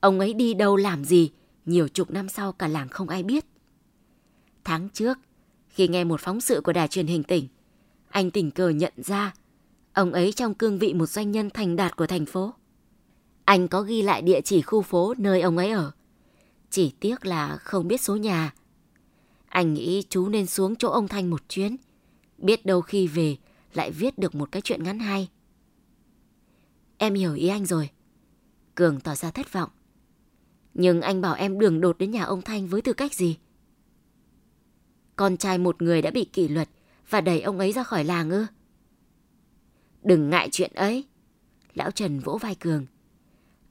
Ông 0.00 0.18
ấy 0.20 0.34
đi 0.34 0.54
đâu 0.54 0.76
làm 0.76 1.04
gì, 1.04 1.32
nhiều 1.66 1.88
chục 1.88 2.10
năm 2.10 2.28
sau 2.28 2.52
cả 2.52 2.68
làng 2.68 2.88
không 2.88 3.08
ai 3.08 3.22
biết. 3.22 3.44
Tháng 4.64 4.88
trước, 4.88 5.18
khi 5.68 5.88
nghe 5.88 6.04
một 6.04 6.20
phóng 6.20 6.40
sự 6.40 6.60
của 6.60 6.72
đài 6.72 6.88
truyền 6.88 7.06
hình 7.06 7.22
tỉnh, 7.22 7.48
anh 8.10 8.30
tình 8.30 8.50
cờ 8.50 8.68
nhận 8.68 8.92
ra 8.96 9.32
ông 9.94 10.12
ấy 10.12 10.32
trong 10.32 10.54
cương 10.54 10.78
vị 10.78 10.94
một 10.94 11.06
doanh 11.06 11.30
nhân 11.30 11.50
thành 11.50 11.76
đạt 11.76 11.96
của 11.96 12.06
thành 12.06 12.26
phố. 12.26 12.54
Anh 13.44 13.68
có 13.68 13.82
ghi 13.82 14.02
lại 14.02 14.22
địa 14.22 14.40
chỉ 14.40 14.62
khu 14.62 14.82
phố 14.82 15.14
nơi 15.18 15.40
ông 15.40 15.56
ấy 15.56 15.70
ở. 15.70 15.92
Chỉ 16.70 16.92
tiếc 17.00 17.26
là 17.26 17.56
không 17.56 17.88
biết 17.88 18.00
số 18.00 18.16
nhà. 18.16 18.54
Anh 19.48 19.74
nghĩ 19.74 20.02
chú 20.08 20.28
nên 20.28 20.46
xuống 20.46 20.76
chỗ 20.76 20.88
ông 20.90 21.08
Thanh 21.08 21.30
một 21.30 21.48
chuyến. 21.48 21.76
Biết 22.38 22.66
đâu 22.66 22.80
khi 22.80 23.06
về 23.06 23.36
lại 23.74 23.90
viết 23.90 24.18
được 24.18 24.34
một 24.34 24.52
cái 24.52 24.62
chuyện 24.62 24.82
ngắn 24.82 24.98
hay. 24.98 25.28
Em 26.98 27.14
hiểu 27.14 27.34
ý 27.34 27.48
anh 27.48 27.66
rồi. 27.66 27.90
Cường 28.74 29.00
tỏ 29.00 29.14
ra 29.14 29.30
thất 29.30 29.52
vọng. 29.52 29.70
Nhưng 30.74 31.00
anh 31.00 31.20
bảo 31.20 31.34
em 31.34 31.58
đường 31.58 31.80
đột 31.80 31.98
đến 31.98 32.10
nhà 32.10 32.24
ông 32.24 32.42
Thanh 32.42 32.66
với 32.66 32.82
tư 32.82 32.92
cách 32.92 33.14
gì? 33.14 33.38
Con 35.16 35.36
trai 35.36 35.58
một 35.58 35.82
người 35.82 36.02
đã 36.02 36.10
bị 36.10 36.24
kỷ 36.24 36.48
luật 36.48 36.68
và 37.10 37.20
đẩy 37.20 37.40
ông 37.40 37.58
ấy 37.58 37.72
ra 37.72 37.82
khỏi 37.82 38.04
làng 38.04 38.30
ư? 38.30 38.46
Đừng 40.04 40.30
ngại 40.30 40.48
chuyện 40.52 40.70
ấy. 40.74 41.04
Lão 41.74 41.90
Trần 41.90 42.20
vỗ 42.20 42.38
vai 42.38 42.54
Cường. 42.54 42.86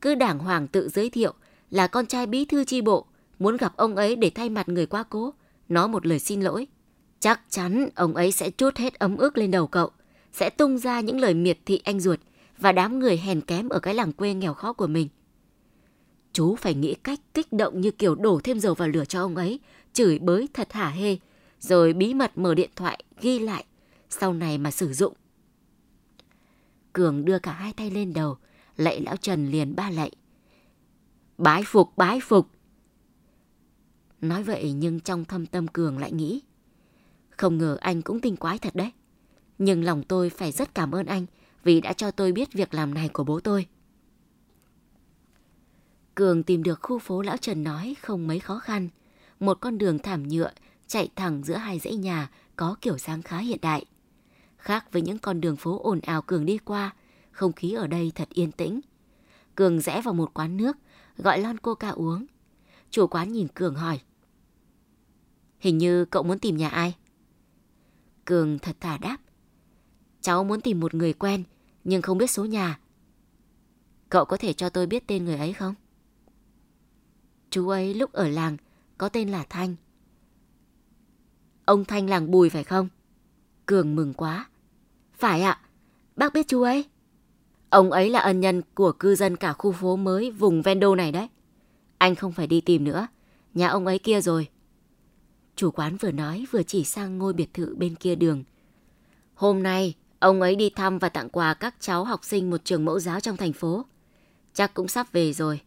Cứ 0.01 0.15
đảng 0.15 0.39
hoàng 0.39 0.67
tự 0.67 0.89
giới 0.89 1.09
thiệu 1.09 1.33
là 1.69 1.87
con 1.87 2.05
trai 2.05 2.25
bí 2.25 2.45
thư 2.45 2.63
chi 2.63 2.81
bộ, 2.81 3.05
muốn 3.39 3.57
gặp 3.57 3.73
ông 3.77 3.95
ấy 3.95 4.15
để 4.15 4.29
thay 4.29 4.49
mặt 4.49 4.69
người 4.69 4.85
quá 4.85 5.03
cố, 5.03 5.33
nói 5.69 5.87
một 5.87 6.05
lời 6.05 6.19
xin 6.19 6.41
lỗi. 6.41 6.67
Chắc 7.19 7.41
chắn 7.49 7.89
ông 7.95 8.15
ấy 8.15 8.31
sẽ 8.31 8.49
trút 8.49 8.77
hết 8.77 8.99
ấm 8.99 9.17
ức 9.17 9.37
lên 9.37 9.51
đầu 9.51 9.67
cậu, 9.67 9.89
sẽ 10.33 10.49
tung 10.49 10.77
ra 10.77 11.01
những 11.01 11.19
lời 11.19 11.33
miệt 11.33 11.57
thị 11.65 11.81
anh 11.83 11.99
ruột 11.99 12.19
và 12.57 12.71
đám 12.71 12.99
người 12.99 13.17
hèn 13.17 13.41
kém 13.41 13.69
ở 13.69 13.79
cái 13.79 13.93
làng 13.93 14.13
quê 14.13 14.33
nghèo 14.33 14.53
khó 14.53 14.73
của 14.73 14.87
mình. 14.87 15.07
Chú 16.33 16.55
phải 16.55 16.73
nghĩ 16.73 16.93
cách 16.93 17.19
kích 17.33 17.53
động 17.53 17.81
như 17.81 17.91
kiểu 17.91 18.15
đổ 18.15 18.39
thêm 18.43 18.59
dầu 18.59 18.73
vào 18.73 18.87
lửa 18.87 19.05
cho 19.05 19.21
ông 19.21 19.35
ấy, 19.35 19.59
chửi 19.93 20.19
bới 20.19 20.47
thật 20.53 20.73
hả 20.73 20.89
hê, 20.89 21.17
rồi 21.59 21.93
bí 21.93 22.13
mật 22.13 22.37
mở 22.37 22.55
điện 22.55 22.69
thoại 22.75 23.03
ghi 23.21 23.39
lại, 23.39 23.65
sau 24.09 24.33
này 24.33 24.57
mà 24.57 24.71
sử 24.71 24.93
dụng. 24.93 25.13
Cường 26.93 27.25
đưa 27.25 27.39
cả 27.39 27.51
hai 27.51 27.73
tay 27.73 27.91
lên 27.91 28.13
đầu, 28.13 28.38
lạy 28.77 29.01
lão 29.01 29.17
Trần 29.17 29.51
liền 29.51 29.75
ba 29.75 29.89
lạy. 29.89 30.12
Bái 31.38 31.63
phục, 31.65 31.97
bái 31.97 32.19
phục. 32.19 32.47
Nói 34.21 34.43
vậy 34.43 34.73
nhưng 34.73 35.00
trong 35.00 35.25
thâm 35.25 35.45
tâm 35.45 35.67
Cường 35.67 35.97
lại 35.97 36.12
nghĩ. 36.12 36.41
Không 37.29 37.57
ngờ 37.57 37.77
anh 37.81 38.01
cũng 38.01 38.21
tinh 38.21 38.35
quái 38.35 38.57
thật 38.57 38.75
đấy. 38.75 38.91
Nhưng 39.57 39.83
lòng 39.83 40.03
tôi 40.03 40.29
phải 40.29 40.51
rất 40.51 40.75
cảm 40.75 40.91
ơn 40.91 41.05
anh 41.05 41.25
vì 41.63 41.81
đã 41.81 41.93
cho 41.93 42.12
tôi 42.12 42.31
biết 42.31 42.53
việc 42.53 42.73
làm 42.73 42.93
này 42.93 43.09
của 43.09 43.23
bố 43.23 43.39
tôi. 43.39 43.67
Cường 46.15 46.43
tìm 46.43 46.63
được 46.63 46.79
khu 46.81 47.00
phố 47.00 47.21
Lão 47.21 47.38
Trần 47.38 47.63
nói 47.63 47.95
không 48.01 48.27
mấy 48.27 48.39
khó 48.39 48.59
khăn. 48.59 48.89
Một 49.39 49.57
con 49.62 49.77
đường 49.77 50.00
thảm 50.00 50.27
nhựa 50.27 50.51
chạy 50.88 51.09
thẳng 51.15 51.43
giữa 51.43 51.55
hai 51.55 51.79
dãy 51.79 51.95
nhà 51.95 52.29
có 52.55 52.75
kiểu 52.81 52.97
dáng 52.97 53.21
khá 53.21 53.38
hiện 53.38 53.59
đại. 53.62 53.85
Khác 54.63 54.91
với 54.91 55.01
những 55.01 55.17
con 55.17 55.41
đường 55.41 55.55
phố 55.55 55.82
ồn 55.84 56.00
ào 56.00 56.22
Cường 56.22 56.46
đi 56.46 56.58
qua, 56.58 56.93
không 57.32 57.53
khí 57.53 57.74
ở 57.74 57.88
đây 57.88 58.12
thật 58.15 58.29
yên 58.29 58.51
tĩnh. 58.51 58.82
Cường 59.55 59.79
rẽ 59.82 60.01
vào 60.01 60.13
một 60.13 60.32
quán 60.34 60.58
nước, 60.58 60.77
gọi 61.17 61.39
lon 61.39 61.58
coca 61.58 61.89
uống. 61.89 62.25
Chủ 62.89 63.08
quán 63.08 63.32
nhìn 63.32 63.48
Cường 63.48 63.75
hỏi. 63.75 64.01
Hình 65.60 65.77
như 65.77 66.05
cậu 66.05 66.24
muốn 66.24 66.39
tìm 66.39 66.58
nhà 66.58 66.70
ai? 66.70 66.96
Cường 68.25 68.60
thật 68.60 68.75
thà 68.79 68.98
đáp. 68.98 69.17
Cháu 70.22 70.43
muốn 70.43 70.62
tìm 70.62 70.79
một 70.79 70.93
người 70.93 71.13
quen, 71.13 71.43
nhưng 71.84 72.01
không 72.01 72.17
biết 72.17 72.32
số 72.32 72.46
nhà. 72.46 72.79
Cậu 74.10 74.25
có 74.25 74.38
thể 74.38 74.53
cho 74.53 74.70
tôi 74.70 74.88
biết 74.88 75.08
tên 75.08 75.25
người 75.25 75.38
ấy 75.38 75.53
không? 75.53 75.75
Chú 77.50 77.70
ấy 77.70 77.93
lúc 77.93 78.13
ở 78.13 78.27
làng 78.27 78.58
có 78.98 79.10
tên 79.10 79.29
là 79.29 79.46
Thanh. 79.50 79.75
Ông 81.65 81.86
Thanh 81.86 82.10
làng 82.10 82.32
Bùi 82.32 82.50
phải 82.50 82.63
không? 82.63 82.89
Cường 83.65 83.96
mừng 83.96 84.13
quá. 84.13 84.50
Phải 85.24 85.42
ạ, 85.42 85.60
bác 86.15 86.34
biết 86.34 86.48
chú 86.48 86.62
ấy. 86.62 86.86
Ông 87.70 87.92
ấy 87.92 88.10
là 88.10 88.20
ân 88.20 88.39
nhân 88.39 88.62
của 88.74 88.92
cư 88.92 89.15
dân 89.15 89.36
cả 89.36 89.53
khu 89.53 89.72
phố 89.72 89.96
mới 89.96 90.32
vùng 90.32 90.62
Vendo 90.62 90.96
này 90.96 91.12
đấy. 91.12 91.27
Anh 91.98 92.15
không 92.15 92.32
phải 92.32 92.48
đi 92.48 92.62
tìm 92.62 92.84
nữa, 92.84 93.08
nhà 93.53 93.68
ông 93.68 93.86
ấy 93.86 94.00
kia 94.00 94.22
rồi. 94.22 94.50
Chủ 95.56 95.72
quán 95.72 95.98
vừa 95.98 96.12
nói 96.12 96.46
vừa 96.51 96.63
chỉ 96.63 96.84
sang 96.84 97.18
ngôi 97.18 97.34
biệt 97.34 97.53
thự 97.53 97.75
bên 97.75 97.96
kia 97.96 98.15
đường. 98.15 98.44
Hôm 99.34 99.63
nay, 99.63 99.96
ông 100.20 100.42
ấy 100.42 100.56
đi 100.56 100.70
thăm 100.70 101.00
và 101.00 101.10
tặng 101.10 101.30
quà 101.30 101.53
các 101.53 101.75
cháu 101.80 102.03
học 102.03 102.24
sinh 102.24 102.50
một 102.50 102.65
trường 102.65 102.86
mẫu 102.86 103.00
giáo 103.00 103.20
trong 103.20 103.38
thành 103.38 103.53
phố. 103.53 103.86
Chắc 104.53 104.74
cũng 104.74 104.88
sắp 104.88 105.12
về 105.12 105.34
rồi. 105.34 105.62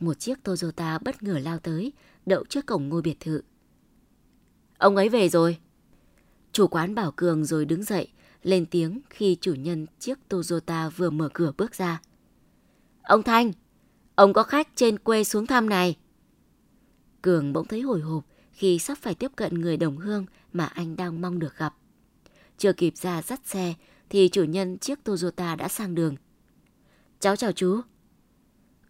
Một 0.00 0.14
chiếc 0.14 0.42
Toyota 0.42 0.98
bất 0.98 1.22
ngờ 1.22 1.40
lao 1.42 1.58
tới, 1.58 1.92
đậu 2.26 2.44
trước 2.44 2.66
cổng 2.66 2.88
ngôi 2.88 3.02
biệt 3.02 3.20
thự. 3.20 3.42
Ông 4.78 4.96
ấy 4.96 5.08
về 5.08 5.28
rồi. 5.28 5.58
Chủ 6.52 6.66
quán 6.66 6.94
bảo 6.94 7.12
Cường 7.16 7.44
rồi 7.44 7.64
đứng 7.64 7.82
dậy, 7.82 8.08
lên 8.42 8.66
tiếng 8.66 9.00
khi 9.10 9.36
chủ 9.40 9.54
nhân 9.54 9.86
chiếc 9.98 10.18
Toyota 10.28 10.88
vừa 10.88 11.10
mở 11.10 11.28
cửa 11.34 11.52
bước 11.56 11.74
ra. 11.74 12.00
Ông 13.02 13.22
Thanh, 13.22 13.52
ông 14.14 14.32
có 14.32 14.42
khách 14.42 14.68
trên 14.74 14.98
quê 14.98 15.24
xuống 15.24 15.46
thăm 15.46 15.68
này. 15.68 15.96
Cường 17.22 17.52
bỗng 17.52 17.66
thấy 17.66 17.80
hồi 17.80 18.00
hộp 18.00 18.24
khi 18.52 18.78
sắp 18.78 18.98
phải 18.98 19.14
tiếp 19.14 19.32
cận 19.36 19.54
người 19.54 19.76
đồng 19.76 19.96
hương 19.96 20.26
mà 20.52 20.66
anh 20.66 20.96
đang 20.96 21.20
mong 21.20 21.38
được 21.38 21.58
gặp. 21.58 21.74
Chưa 22.58 22.72
kịp 22.72 22.96
ra 22.96 23.22
dắt 23.22 23.40
xe 23.44 23.74
thì 24.10 24.28
chủ 24.28 24.44
nhân 24.44 24.78
chiếc 24.78 25.04
Toyota 25.04 25.56
đã 25.56 25.68
sang 25.68 25.94
đường. 25.94 26.16
Cháu 27.20 27.36
chào 27.36 27.52
chú. 27.52 27.80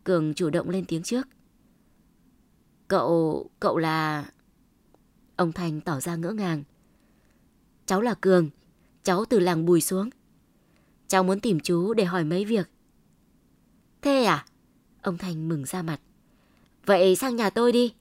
Cường 0.05 0.35
chủ 0.35 0.51
động 0.51 0.71
lên 0.71 0.85
tiếng 0.85 1.03
trước. 1.03 1.29
Cậu... 2.89 3.51
cậu 3.61 3.79
là... 3.79 4.31
Ông 5.37 5.53
Thành 5.53 5.81
tỏ 5.81 6.01
ra 6.01 6.17
ngỡ 6.17 6.31
ngàng. 6.31 6.65
Cháu 7.87 8.01
là 8.01 8.15
Cường, 8.15 8.51
cháu 9.09 9.25
từ 9.25 9.39
làng 9.39 9.67
Bùi 9.67 9.81
xuống. 9.81 10.11
Cháu 11.07 11.25
muốn 11.25 11.41
tìm 11.41 11.61
chú 11.61 11.95
để 11.95 12.05
hỏi 12.05 12.25
mấy 12.25 12.45
việc. 12.45 12.71
Thế 14.03 14.25
à? 14.25 14.47
Ông 15.03 15.19
Thành 15.19 15.49
mừng 15.49 15.65
ra 15.65 15.83
mặt. 15.83 16.01
Vậy 16.87 17.17
sang 17.17 17.37
nhà 17.37 17.51
tôi 17.51 17.73
đi. 17.73 17.95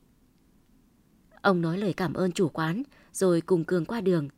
Ông 1.41 1.61
nói 1.61 1.77
lời 1.77 1.93
cảm 1.93 2.13
ơn 2.13 2.31
chủ 2.31 2.49
quán 2.49 2.83
rồi 3.13 3.41
cùng 3.41 3.63
Cường 3.63 3.85
qua 3.85 4.01
đường. 4.01 4.29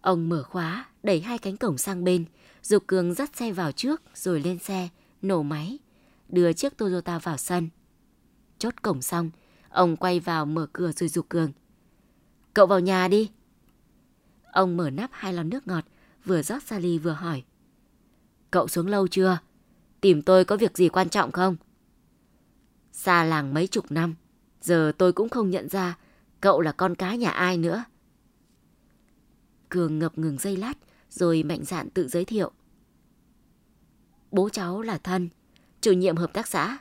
Ông 0.00 0.28
mở 0.28 0.42
khóa, 0.42 0.88
đẩy 1.02 1.20
hai 1.20 1.38
cánh 1.38 1.56
cổng 1.56 1.78
sang 1.78 2.04
bên, 2.04 2.24
dục 2.62 2.82
Cường 2.86 3.14
dắt 3.14 3.36
xe 3.36 3.52
vào 3.52 3.72
trước 3.72 4.02
rồi 4.14 4.40
lên 4.40 4.58
xe, 4.58 4.88
nổ 5.22 5.42
máy, 5.42 5.78
đưa 6.28 6.52
chiếc 6.52 6.76
Toyota 6.76 7.18
vào 7.18 7.36
sân. 7.36 7.68
Chốt 8.58 8.74
cổng 8.82 9.02
xong, 9.02 9.30
ông 9.68 9.96
quay 9.96 10.20
vào 10.20 10.46
mở 10.46 10.66
cửa 10.72 10.92
rồi 10.92 11.08
dục 11.08 11.26
Cường. 11.28 11.52
Cậu 12.54 12.66
vào 12.66 12.80
nhà 12.80 13.08
đi. 13.08 13.30
Ông 14.54 14.76
mở 14.76 14.90
nắp 14.90 15.10
hai 15.12 15.32
lon 15.32 15.48
nước 15.48 15.66
ngọt, 15.66 15.84
vừa 16.24 16.42
rót 16.42 16.62
ra 16.62 16.78
ly 16.78 16.98
vừa 16.98 17.12
hỏi. 17.12 17.42
Cậu 18.50 18.68
xuống 18.68 18.86
lâu 18.86 19.08
chưa? 19.08 19.38
Tìm 20.00 20.22
tôi 20.22 20.44
có 20.44 20.56
việc 20.56 20.76
gì 20.76 20.88
quan 20.88 21.08
trọng 21.08 21.32
không? 21.32 21.56
Xa 22.92 23.24
làng 23.24 23.54
mấy 23.54 23.66
chục 23.66 23.90
năm, 23.90 24.14
giờ 24.60 24.92
tôi 24.98 25.12
cũng 25.12 25.28
không 25.28 25.50
nhận 25.50 25.68
ra 25.68 25.98
cậu 26.40 26.60
là 26.60 26.72
con 26.72 26.94
cá 26.94 27.14
nhà 27.14 27.30
ai 27.30 27.58
nữa. 27.58 27.84
Cường 29.68 29.98
ngập 29.98 30.18
ngừng 30.18 30.38
giây 30.38 30.56
lát, 30.56 30.74
rồi 31.10 31.42
mạnh 31.42 31.64
dạn 31.64 31.90
tự 31.90 32.08
giới 32.08 32.24
thiệu. 32.24 32.50
Bố 34.30 34.48
cháu 34.48 34.82
là 34.82 34.98
Thân, 34.98 35.28
chủ 35.80 35.92
nhiệm 35.92 36.16
hợp 36.16 36.32
tác 36.32 36.46
xã. 36.46 36.78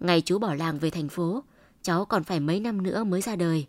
Ngày 0.00 0.20
chú 0.20 0.38
bỏ 0.38 0.54
làng 0.54 0.78
về 0.78 0.90
thành 0.90 1.08
phố, 1.08 1.44
cháu 1.82 2.04
còn 2.04 2.24
phải 2.24 2.40
mấy 2.40 2.60
năm 2.60 2.82
nữa 2.82 3.04
mới 3.04 3.20
ra 3.20 3.36
đời. 3.36 3.66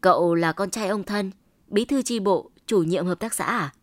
Cậu 0.00 0.34
là 0.34 0.52
con 0.52 0.70
trai 0.70 0.88
ông 0.88 1.04
Thân, 1.04 1.30
bí 1.68 1.84
thư 1.84 2.02
chi 2.02 2.20
bộ, 2.20 2.50
chủ 2.66 2.82
nhiệm 2.82 3.06
hợp 3.06 3.20
tác 3.20 3.34
xã 3.34 3.44
à? 3.44 3.74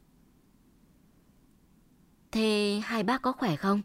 Thế 2.31 2.81
hai 2.83 3.03
bác 3.03 3.21
có 3.21 3.31
khỏe 3.31 3.55
không? 3.55 3.81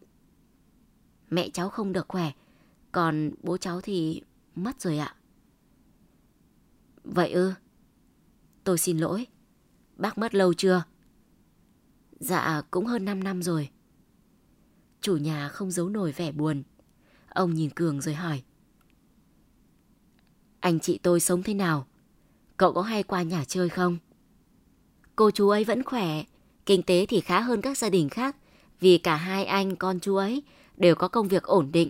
Mẹ 1.31 1.51
cháu 1.51 1.71
không 1.71 1.93
được 1.93 2.09
khỏe, 2.09 2.33
còn 2.93 3.31
bố 3.43 3.57
cháu 3.57 3.81
thì 3.81 4.23
mất 4.55 4.81
rồi 4.81 4.99
ạ. 4.99 5.15
Vậy 7.05 7.33
ư? 7.33 7.53
Tôi 8.65 8.79
xin 8.79 8.99
lỗi. 8.99 9.27
Bác 9.97 10.19
mất 10.19 10.35
lâu 10.35 10.55
chưa? 10.55 10.85
Dạ, 12.21 12.63
cũng 12.71 12.87
hơn 12.87 13.05
5 13.05 13.25
năm 13.25 13.43
rồi. 13.43 13.71
Chủ 15.01 15.17
nhà 15.17 15.49
không 15.49 15.71
giấu 15.71 15.89
nổi 15.89 16.13
vẻ 16.13 16.33
buồn. 16.33 16.63
Ông 17.29 17.55
nhìn 17.55 17.71
Cường 17.71 18.01
rồi 18.01 18.15
hỏi. 18.15 18.43
Anh 20.61 20.81
chị 20.81 20.99
tôi 21.03 21.21
sống 21.21 21.43
thế 21.43 21.55
nào? 21.55 21.87
Cậu 22.61 22.73
có 22.73 22.83
hay 22.83 23.03
qua 23.03 23.23
nhà 23.23 23.45
chơi 23.45 23.69
không? 23.69 23.99
Cô 25.17 25.31
chú 25.31 25.49
ấy 25.49 25.65
vẫn 25.65 25.83
khỏe, 25.83 26.23
kinh 26.67 26.83
tế 26.83 27.07
thì 27.07 27.21
khá 27.21 27.41
hơn 27.41 27.61
các 27.61 27.79
gia 27.79 27.91
đình 27.91 28.09
khác 28.09 28.37
vì 28.81 28.99
cả 28.99 29.17
hai 29.17 29.45
anh 29.45 29.77
con 29.77 30.01
chú 30.01 30.17
ấy 30.17 30.43
đều 30.77 30.95
có 30.95 31.09
công 31.09 31.29
việc 31.29 31.43
ổn 31.43 31.73
định. 31.73 31.89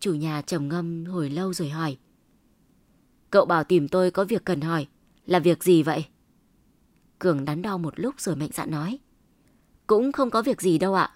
Chủ 0.00 0.14
nhà 0.14 0.42
trầm 0.42 0.68
ngâm 0.68 1.04
hồi 1.04 1.30
lâu 1.30 1.52
rồi 1.52 1.68
hỏi. 1.68 1.96
Cậu 3.30 3.46
bảo 3.46 3.64
tìm 3.64 3.88
tôi 3.88 4.10
có 4.10 4.24
việc 4.24 4.44
cần 4.44 4.60
hỏi, 4.60 4.86
Là 5.26 5.38
việc 5.38 5.64
gì 5.64 5.82
vậy? 5.82 6.04
Cường 7.18 7.44
đắn 7.44 7.62
đo 7.62 7.76
một 7.76 8.00
lúc 8.00 8.20
rồi 8.20 8.36
mạnh 8.36 8.50
dạn 8.52 8.70
nói. 8.70 8.98
Cũng 9.86 10.12
không 10.12 10.30
có 10.30 10.42
việc 10.42 10.62
gì 10.62 10.78
đâu 10.78 10.94
ạ. 10.94 11.10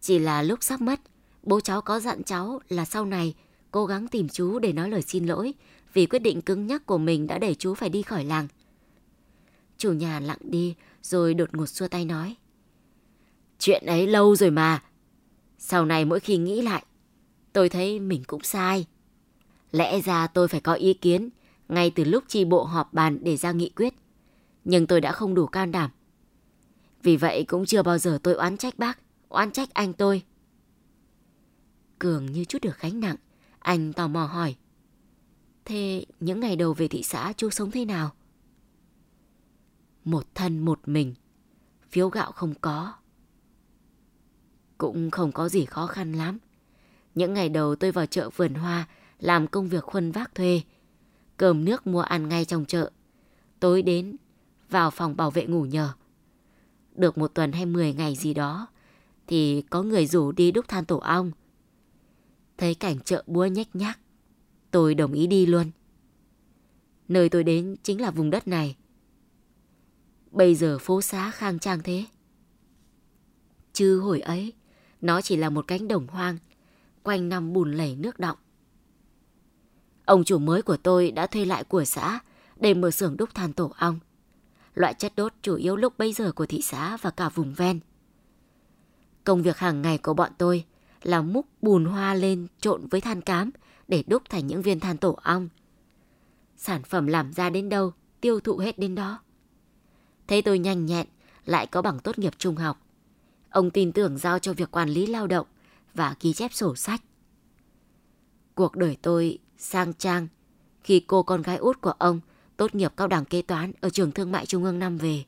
Chỉ 0.00 0.18
là 0.18 0.42
lúc 0.42 0.62
sắp 0.62 0.80
mất, 0.80 1.00
bố 1.42 1.60
cháu 1.60 1.80
có 1.80 2.00
dặn 2.00 2.22
cháu 2.22 2.60
là 2.68 2.84
sau 2.84 3.04
này 3.04 3.34
cố 3.70 3.86
gắng 3.86 4.08
tìm 4.08 4.28
chú 4.28 4.58
để 4.58 4.72
nói 4.72 4.90
lời 4.90 5.02
xin 5.02 5.26
lỗi 5.26 5.54
vì 5.92 6.06
quyết 6.06 6.18
định 6.18 6.42
cứng 6.42 6.66
nhắc 6.66 6.86
của 6.86 6.98
mình 6.98 7.26
đã 7.26 7.38
đẩy 7.38 7.54
chú 7.54 7.74
phải 7.74 7.88
đi 7.88 8.02
khỏi 8.02 8.24
làng. 8.24 8.48
Chủ 9.78 9.92
nhà 9.92 10.20
lặng 10.20 10.38
đi 10.40 10.74
rồi 11.02 11.34
đột 11.34 11.54
ngột 11.54 11.66
xua 11.66 11.88
tay 11.88 12.04
nói. 12.04 12.36
Chuyện 13.58 13.86
ấy 13.86 14.06
lâu 14.06 14.36
rồi 14.36 14.50
mà. 14.50 14.82
Sau 15.58 15.84
này 15.84 16.04
mỗi 16.04 16.20
khi 16.20 16.36
nghĩ 16.36 16.62
lại, 16.62 16.84
tôi 17.52 17.68
thấy 17.68 18.00
mình 18.00 18.22
cũng 18.26 18.42
sai. 18.42 18.86
Lẽ 19.72 20.00
ra 20.00 20.26
tôi 20.26 20.48
phải 20.48 20.60
có 20.60 20.72
ý 20.72 20.94
kiến 20.94 21.28
ngay 21.68 21.90
từ 21.90 22.04
lúc 22.04 22.24
chi 22.28 22.44
bộ 22.44 22.64
họp 22.64 22.92
bàn 22.92 23.18
để 23.22 23.36
ra 23.36 23.52
nghị 23.52 23.68
quyết. 23.68 23.94
Nhưng 24.64 24.86
tôi 24.86 25.00
đã 25.00 25.12
không 25.12 25.34
đủ 25.34 25.46
can 25.46 25.72
đảm. 25.72 25.90
Vì 27.02 27.16
vậy 27.16 27.44
cũng 27.44 27.66
chưa 27.66 27.82
bao 27.82 27.98
giờ 27.98 28.18
tôi 28.22 28.34
oán 28.34 28.56
trách 28.56 28.78
bác, 28.78 28.98
oán 29.28 29.50
trách 29.50 29.74
anh 29.74 29.92
tôi. 29.92 30.22
Cường 31.98 32.26
như 32.26 32.44
chút 32.44 32.58
được 32.62 32.80
gánh 32.80 33.00
nặng, 33.00 33.16
anh 33.58 33.92
tò 33.92 34.08
mò 34.08 34.24
hỏi. 34.24 34.54
Thế 35.64 36.04
những 36.20 36.40
ngày 36.40 36.56
đầu 36.56 36.74
về 36.74 36.88
thị 36.88 37.02
xã 37.02 37.32
chú 37.36 37.50
sống 37.50 37.70
thế 37.70 37.84
nào? 37.84 38.10
Một 40.04 40.26
thân 40.34 40.58
một 40.58 40.80
mình, 40.86 41.14
phiếu 41.90 42.08
gạo 42.08 42.32
không 42.32 42.54
có. 42.60 42.92
Cũng 44.78 45.10
không 45.10 45.32
có 45.32 45.48
gì 45.48 45.64
khó 45.64 45.86
khăn 45.86 46.12
lắm. 46.12 46.38
Những 47.14 47.34
ngày 47.34 47.48
đầu 47.48 47.76
tôi 47.76 47.92
vào 47.92 48.06
chợ 48.06 48.30
vườn 48.36 48.54
hoa 48.54 48.88
làm 49.18 49.46
công 49.46 49.68
việc 49.68 49.84
khuân 49.84 50.12
vác 50.12 50.34
thuê. 50.34 50.62
Cơm 51.36 51.64
nước 51.64 51.86
mua 51.86 52.00
ăn 52.00 52.28
ngay 52.28 52.44
trong 52.44 52.64
chợ. 52.64 52.90
Tối 53.60 53.82
đến, 53.82 54.16
vào 54.68 54.90
phòng 54.90 55.16
bảo 55.16 55.30
vệ 55.30 55.46
ngủ 55.46 55.64
nhờ. 55.64 55.92
Được 56.94 57.18
một 57.18 57.34
tuần 57.34 57.52
hay 57.52 57.66
mười 57.66 57.94
ngày 57.94 58.16
gì 58.16 58.34
đó, 58.34 58.66
thì 59.26 59.62
có 59.70 59.82
người 59.82 60.06
rủ 60.06 60.32
đi 60.32 60.50
đúc 60.50 60.68
than 60.68 60.84
tổ 60.84 60.98
ong. 60.98 61.32
Thấy 62.58 62.74
cảnh 62.74 63.00
chợ 63.00 63.22
búa 63.26 63.46
nhách 63.46 63.76
nhác, 63.76 63.98
tôi 64.72 64.94
đồng 64.94 65.12
ý 65.12 65.26
đi 65.26 65.46
luôn. 65.46 65.70
Nơi 67.08 67.28
tôi 67.28 67.44
đến 67.44 67.76
chính 67.82 68.00
là 68.00 68.10
vùng 68.10 68.30
đất 68.30 68.48
này. 68.48 68.76
Bây 70.30 70.54
giờ 70.54 70.78
phố 70.80 71.02
xá 71.02 71.30
khang 71.30 71.58
trang 71.58 71.82
thế. 71.82 72.04
Chứ 73.72 74.00
hồi 74.00 74.20
ấy, 74.20 74.52
nó 75.00 75.20
chỉ 75.20 75.36
là 75.36 75.50
một 75.50 75.66
cánh 75.66 75.88
đồng 75.88 76.06
hoang, 76.06 76.38
quanh 77.02 77.28
năm 77.28 77.52
bùn 77.52 77.72
lầy 77.72 77.96
nước 77.96 78.18
động. 78.18 78.36
Ông 80.04 80.24
chủ 80.24 80.38
mới 80.38 80.62
của 80.62 80.76
tôi 80.76 81.10
đã 81.10 81.26
thuê 81.26 81.44
lại 81.44 81.64
của 81.64 81.84
xã 81.84 82.20
để 82.56 82.74
mở 82.74 82.90
xưởng 82.90 83.16
đúc 83.16 83.34
than 83.34 83.52
tổ 83.52 83.72
ong. 83.76 83.98
Loại 84.74 84.94
chất 84.94 85.12
đốt 85.16 85.32
chủ 85.42 85.56
yếu 85.56 85.76
lúc 85.76 85.98
bây 85.98 86.12
giờ 86.12 86.32
của 86.32 86.46
thị 86.46 86.62
xã 86.62 86.96
và 86.96 87.10
cả 87.10 87.28
vùng 87.28 87.54
ven. 87.54 87.80
Công 89.24 89.42
việc 89.42 89.56
hàng 89.56 89.82
ngày 89.82 89.98
của 89.98 90.14
bọn 90.14 90.32
tôi 90.38 90.64
là 91.02 91.22
múc 91.22 91.46
bùn 91.62 91.84
hoa 91.84 92.14
lên 92.14 92.46
trộn 92.60 92.86
với 92.86 93.00
than 93.00 93.20
cám 93.20 93.50
để 93.92 94.02
đúc 94.06 94.22
thành 94.28 94.46
những 94.46 94.62
viên 94.62 94.80
than 94.80 94.96
tổ 94.96 95.18
ong. 95.22 95.48
Sản 96.56 96.82
phẩm 96.82 97.06
làm 97.06 97.32
ra 97.32 97.50
đến 97.50 97.68
đâu, 97.68 97.92
tiêu 98.20 98.40
thụ 98.40 98.58
hết 98.58 98.78
đến 98.78 98.94
đó. 98.94 99.20
Thấy 100.28 100.42
tôi 100.42 100.58
nhanh 100.58 100.86
nhẹn, 100.86 101.06
lại 101.44 101.66
có 101.66 101.82
bằng 101.82 101.98
tốt 101.98 102.18
nghiệp 102.18 102.32
trung 102.38 102.56
học. 102.56 102.78
Ông 103.50 103.70
tin 103.70 103.92
tưởng 103.92 104.18
giao 104.18 104.38
cho 104.38 104.52
việc 104.52 104.70
quản 104.70 104.88
lý 104.88 105.06
lao 105.06 105.26
động 105.26 105.46
và 105.94 106.14
ghi 106.20 106.32
chép 106.32 106.52
sổ 106.52 106.76
sách. 106.76 107.02
Cuộc 108.54 108.76
đời 108.76 108.96
tôi 109.02 109.38
sang 109.58 109.94
trang 109.94 110.28
khi 110.80 111.00
cô 111.00 111.22
con 111.22 111.42
gái 111.42 111.56
út 111.56 111.80
của 111.80 111.94
ông 111.98 112.20
tốt 112.56 112.74
nghiệp 112.74 112.92
cao 112.96 113.08
đẳng 113.08 113.24
kế 113.24 113.42
toán 113.42 113.72
ở 113.80 113.90
trường 113.90 114.12
thương 114.12 114.32
mại 114.32 114.46
trung 114.46 114.64
ương 114.64 114.78
năm 114.78 114.98
về. 114.98 115.24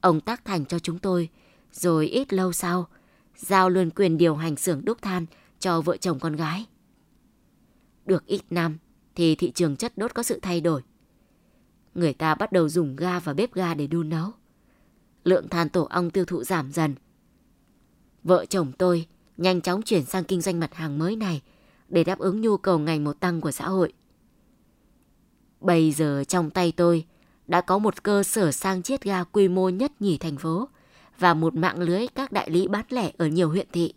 Ông 0.00 0.20
tác 0.20 0.44
thành 0.44 0.66
cho 0.66 0.78
chúng 0.78 0.98
tôi, 0.98 1.28
rồi 1.72 2.06
ít 2.06 2.32
lâu 2.32 2.52
sau, 2.52 2.88
giao 3.36 3.70
luôn 3.70 3.90
quyền 3.90 4.18
điều 4.18 4.36
hành 4.36 4.56
xưởng 4.56 4.84
đúc 4.84 5.02
than 5.02 5.26
cho 5.60 5.80
vợ 5.80 5.96
chồng 5.96 6.18
con 6.20 6.36
gái. 6.36 6.66
Được 8.06 8.26
ít 8.26 8.40
năm 8.50 8.78
thì 9.14 9.34
thị 9.34 9.50
trường 9.50 9.76
chất 9.76 9.98
đốt 9.98 10.14
có 10.14 10.22
sự 10.22 10.38
thay 10.42 10.60
đổi. 10.60 10.82
Người 11.94 12.12
ta 12.12 12.34
bắt 12.34 12.52
đầu 12.52 12.68
dùng 12.68 12.96
ga 12.96 13.18
và 13.18 13.32
bếp 13.34 13.54
ga 13.54 13.74
để 13.74 13.86
đun 13.86 14.08
nấu. 14.08 14.30
Lượng 15.24 15.48
than 15.48 15.68
tổ 15.68 15.84
ong 15.84 16.10
tiêu 16.10 16.24
thụ 16.24 16.44
giảm 16.44 16.72
dần. 16.72 16.94
Vợ 18.22 18.46
chồng 18.46 18.72
tôi 18.78 19.06
nhanh 19.36 19.60
chóng 19.60 19.82
chuyển 19.82 20.04
sang 20.04 20.24
kinh 20.24 20.40
doanh 20.40 20.60
mặt 20.60 20.74
hàng 20.74 20.98
mới 20.98 21.16
này 21.16 21.42
để 21.88 22.04
đáp 22.04 22.18
ứng 22.18 22.40
nhu 22.40 22.56
cầu 22.56 22.78
ngày 22.78 22.98
một 22.98 23.20
tăng 23.20 23.40
của 23.40 23.50
xã 23.50 23.68
hội. 23.68 23.92
Bây 25.60 25.92
giờ 25.92 26.24
trong 26.28 26.50
tay 26.50 26.72
tôi 26.72 27.04
đã 27.46 27.60
có 27.60 27.78
một 27.78 28.02
cơ 28.02 28.22
sở 28.22 28.52
sang 28.52 28.82
chiết 28.82 29.02
ga 29.02 29.24
quy 29.24 29.48
mô 29.48 29.68
nhất 29.68 29.92
nhì 30.00 30.18
thành 30.18 30.36
phố 30.36 30.68
và 31.18 31.34
một 31.34 31.54
mạng 31.54 31.80
lưới 31.80 32.06
các 32.14 32.32
đại 32.32 32.50
lý 32.50 32.68
bán 32.68 32.84
lẻ 32.88 33.12
ở 33.18 33.26
nhiều 33.26 33.48
huyện 33.48 33.66
thị. 33.72 33.94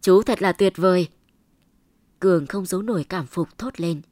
Chú 0.00 0.22
thật 0.22 0.42
là 0.42 0.52
tuyệt 0.52 0.72
vời. 0.76 1.08
Cường 2.20 2.46
không 2.46 2.66
giấu 2.66 2.82
nổi 2.82 3.04
cảm 3.08 3.26
phục 3.26 3.58
thốt 3.58 3.80
lên. 3.80 4.02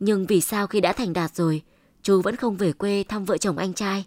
Nhưng 0.00 0.26
vì 0.26 0.40
sao 0.40 0.66
khi 0.66 0.80
đã 0.80 0.92
thành 0.92 1.12
đạt 1.12 1.34
rồi, 1.34 1.62
chú 2.02 2.22
vẫn 2.22 2.36
không 2.36 2.56
về 2.56 2.72
quê 2.72 3.04
thăm 3.08 3.24
vợ 3.24 3.38
chồng 3.38 3.58
anh 3.58 3.74
trai? 3.74 4.06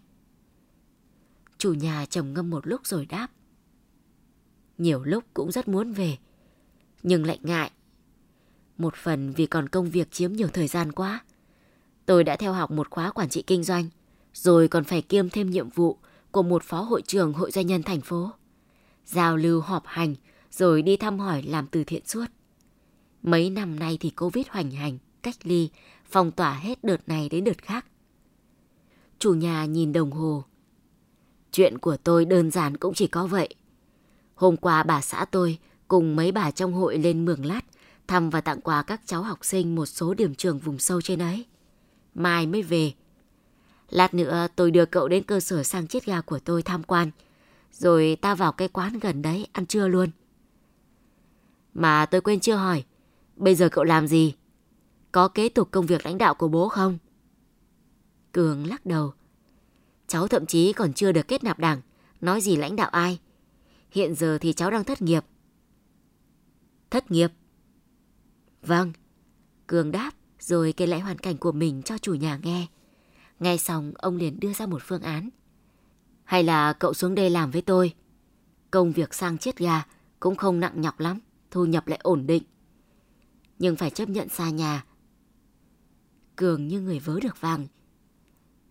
Chủ 1.58 1.74
nhà 1.74 2.06
chồng 2.10 2.34
ngâm 2.34 2.50
một 2.50 2.68
lúc 2.68 2.88
rồi 2.88 3.06
đáp. 3.06 3.28
Nhiều 4.78 5.04
lúc 5.04 5.24
cũng 5.34 5.52
rất 5.52 5.68
muốn 5.68 5.92
về, 5.92 6.18
nhưng 7.04 7.26
lại 7.26 7.40
ngại. 7.42 7.72
Một 8.78 8.96
phần 8.96 9.32
vì 9.32 9.46
còn 9.46 9.70
công 9.70 9.90
việc 9.90 10.12
chiếm 10.12 10.34
nhiều 10.34 10.48
thời 10.48 10.68
gian 10.68 10.92
quá. 10.92 11.26
Tôi 12.06 12.24
đã 12.24 12.36
theo 12.36 12.54
học 12.54 12.72
một 12.72 12.90
khóa 12.90 13.12
quản 13.12 13.30
trị 13.30 13.44
kinh 13.48 13.64
doanh, 13.64 13.90
rồi 14.34 14.68
còn 14.68 14.84
phải 14.84 15.02
kiêm 15.02 15.30
thêm 15.30 15.50
nhiệm 15.50 15.70
vụ 15.70 15.98
của 16.32 16.44
một 16.44 16.64
phó 16.64 16.82
hội 16.82 17.02
trưởng 17.02 17.34
hội 17.34 17.52
doanh 17.52 17.68
nhân 17.68 17.84
thành 17.84 18.02
phố. 18.02 18.32
Giao 19.06 19.38
lưu 19.38 19.62
họp 19.62 19.84
hành, 19.86 20.16
rồi 20.52 20.82
đi 20.82 20.98
thăm 20.98 21.20
hỏi 21.20 21.44
làm 21.44 21.68
từ 21.68 21.84
thiện 21.84 22.06
suốt. 22.06 22.26
Mấy 23.24 23.50
năm 23.50 23.80
nay 23.80 23.98
thì 24.02 24.10
Covid 24.10 24.46
hoành 24.50 24.72
hành, 24.72 24.98
cách 25.22 25.36
ly, 25.44 25.70
phong 26.06 26.32
tỏa 26.32 26.54
hết 26.54 26.84
đợt 26.84 27.08
này 27.08 27.30
đến 27.30 27.44
đợt 27.44 27.58
khác. 27.58 27.86
Chủ 29.20 29.34
nhà 29.34 29.66
nhìn 29.66 29.94
đồng 29.94 30.12
hồ. 30.12 30.44
Chuyện 31.52 31.78
của 31.78 31.98
tôi 31.98 32.26
đơn 32.26 32.52
giản 32.52 32.78
cũng 32.78 32.94
chỉ 32.94 33.08
có 33.08 33.28
vậy. 33.28 33.56
Hôm 34.36 34.58
qua 34.58 34.84
bà 34.84 35.02
xã 35.02 35.26
tôi 35.26 35.58
cùng 35.88 36.16
mấy 36.16 36.32
bà 36.32 36.52
trong 36.52 36.74
hội 36.74 36.98
lên 36.98 37.26
Mường 37.26 37.46
Lát 37.46 37.62
thăm 38.08 38.30
và 38.30 38.42
tặng 38.42 38.62
quà 38.62 38.84
các 38.84 39.02
cháu 39.06 39.24
học 39.24 39.46
sinh 39.46 39.76
một 39.76 39.86
số 39.86 40.14
điểm 40.14 40.36
trường 40.36 40.60
vùng 40.60 40.80
sâu 40.80 41.02
trên 41.02 41.22
ấy. 41.22 41.46
Mai 42.16 42.48
mới 42.48 42.62
về. 42.62 42.94
Lát 43.90 44.14
nữa 44.14 44.48
tôi 44.56 44.72
đưa 44.72 44.86
cậu 44.86 45.08
đến 45.08 45.24
cơ 45.24 45.40
sở 45.40 45.64
sang 45.64 45.88
chiết 45.88 46.06
ga 46.06 46.22
của 46.22 46.40
tôi 46.40 46.64
tham 46.64 46.84
quan. 46.84 47.12
Rồi 47.72 48.18
ta 48.22 48.36
vào 48.36 48.52
cái 48.52 48.68
quán 48.68 49.00
gần 49.00 49.22
đấy 49.22 49.48
ăn 49.52 49.66
trưa 49.66 49.88
luôn. 49.88 50.10
Mà 51.74 52.06
tôi 52.06 52.22
quên 52.22 52.40
chưa 52.40 52.56
hỏi, 52.56 52.84
bây 53.38 53.56
giờ 53.56 53.70
cậu 53.70 53.84
làm 53.84 54.08
gì? 54.08 54.36
Có 55.12 55.28
kế 55.28 55.50
tục 55.50 55.68
công 55.72 55.86
việc 55.86 56.06
lãnh 56.06 56.18
đạo 56.18 56.34
của 56.34 56.48
bố 56.48 56.70
không? 56.70 56.98
Cường 58.32 58.68
lắc 58.68 58.86
đầu. 58.86 59.14
Cháu 60.08 60.28
thậm 60.28 60.46
chí 60.46 60.74
còn 60.74 60.94
chưa 60.94 61.12
được 61.12 61.28
kết 61.28 61.44
nạp 61.44 61.60
đảng, 61.60 61.82
nói 62.22 62.42
gì 62.42 62.56
lãnh 62.56 62.76
đạo 62.76 62.90
ai. 62.90 63.20
Hiện 63.92 64.16
giờ 64.16 64.38
thì 64.42 64.54
cháu 64.54 64.72
đang 64.72 64.84
thất 64.84 65.02
nghiệp. 65.02 65.26
Thất 66.90 67.12
nghiệp? 67.12 67.32
Vâng. 68.62 68.94
Cường 69.68 69.92
đáp 69.92 70.12
rồi 70.40 70.74
kể 70.74 70.88
lại 70.88 71.00
hoàn 71.00 71.18
cảnh 71.18 71.38
của 71.38 71.52
mình 71.52 71.82
cho 71.84 71.98
chủ 71.98 72.14
nhà 72.14 72.40
nghe. 72.44 72.68
Nghe 73.40 73.58
xong 73.58 73.92
ông 73.96 74.18
liền 74.18 74.40
đưa 74.40 74.54
ra 74.54 74.66
một 74.66 74.82
phương 74.86 75.02
án. 75.02 75.30
Hay 76.24 76.44
là 76.44 76.74
cậu 76.74 76.94
xuống 76.94 77.16
đây 77.16 77.30
làm 77.30 77.52
với 77.52 77.62
tôi? 77.62 77.94
Công 78.72 78.92
việc 78.92 79.14
sang 79.14 79.38
chiết 79.38 79.58
gà 79.58 79.84
cũng 80.20 80.36
không 80.36 80.60
nặng 80.60 80.82
nhọc 80.82 81.00
lắm, 81.00 81.20
thu 81.52 81.66
nhập 81.66 81.88
lại 81.88 82.00
ổn 82.04 82.28
định. 82.28 82.44
Nhưng 83.60 83.76
phải 83.76 83.90
chấp 83.90 84.10
nhận 84.10 84.30
xa 84.30 84.50
nhà. 84.50 84.86
Cường 86.36 86.68
như 86.68 86.82
người 86.82 87.00
vớ 87.00 87.20
được 87.20 87.42
vàng. 87.42 87.68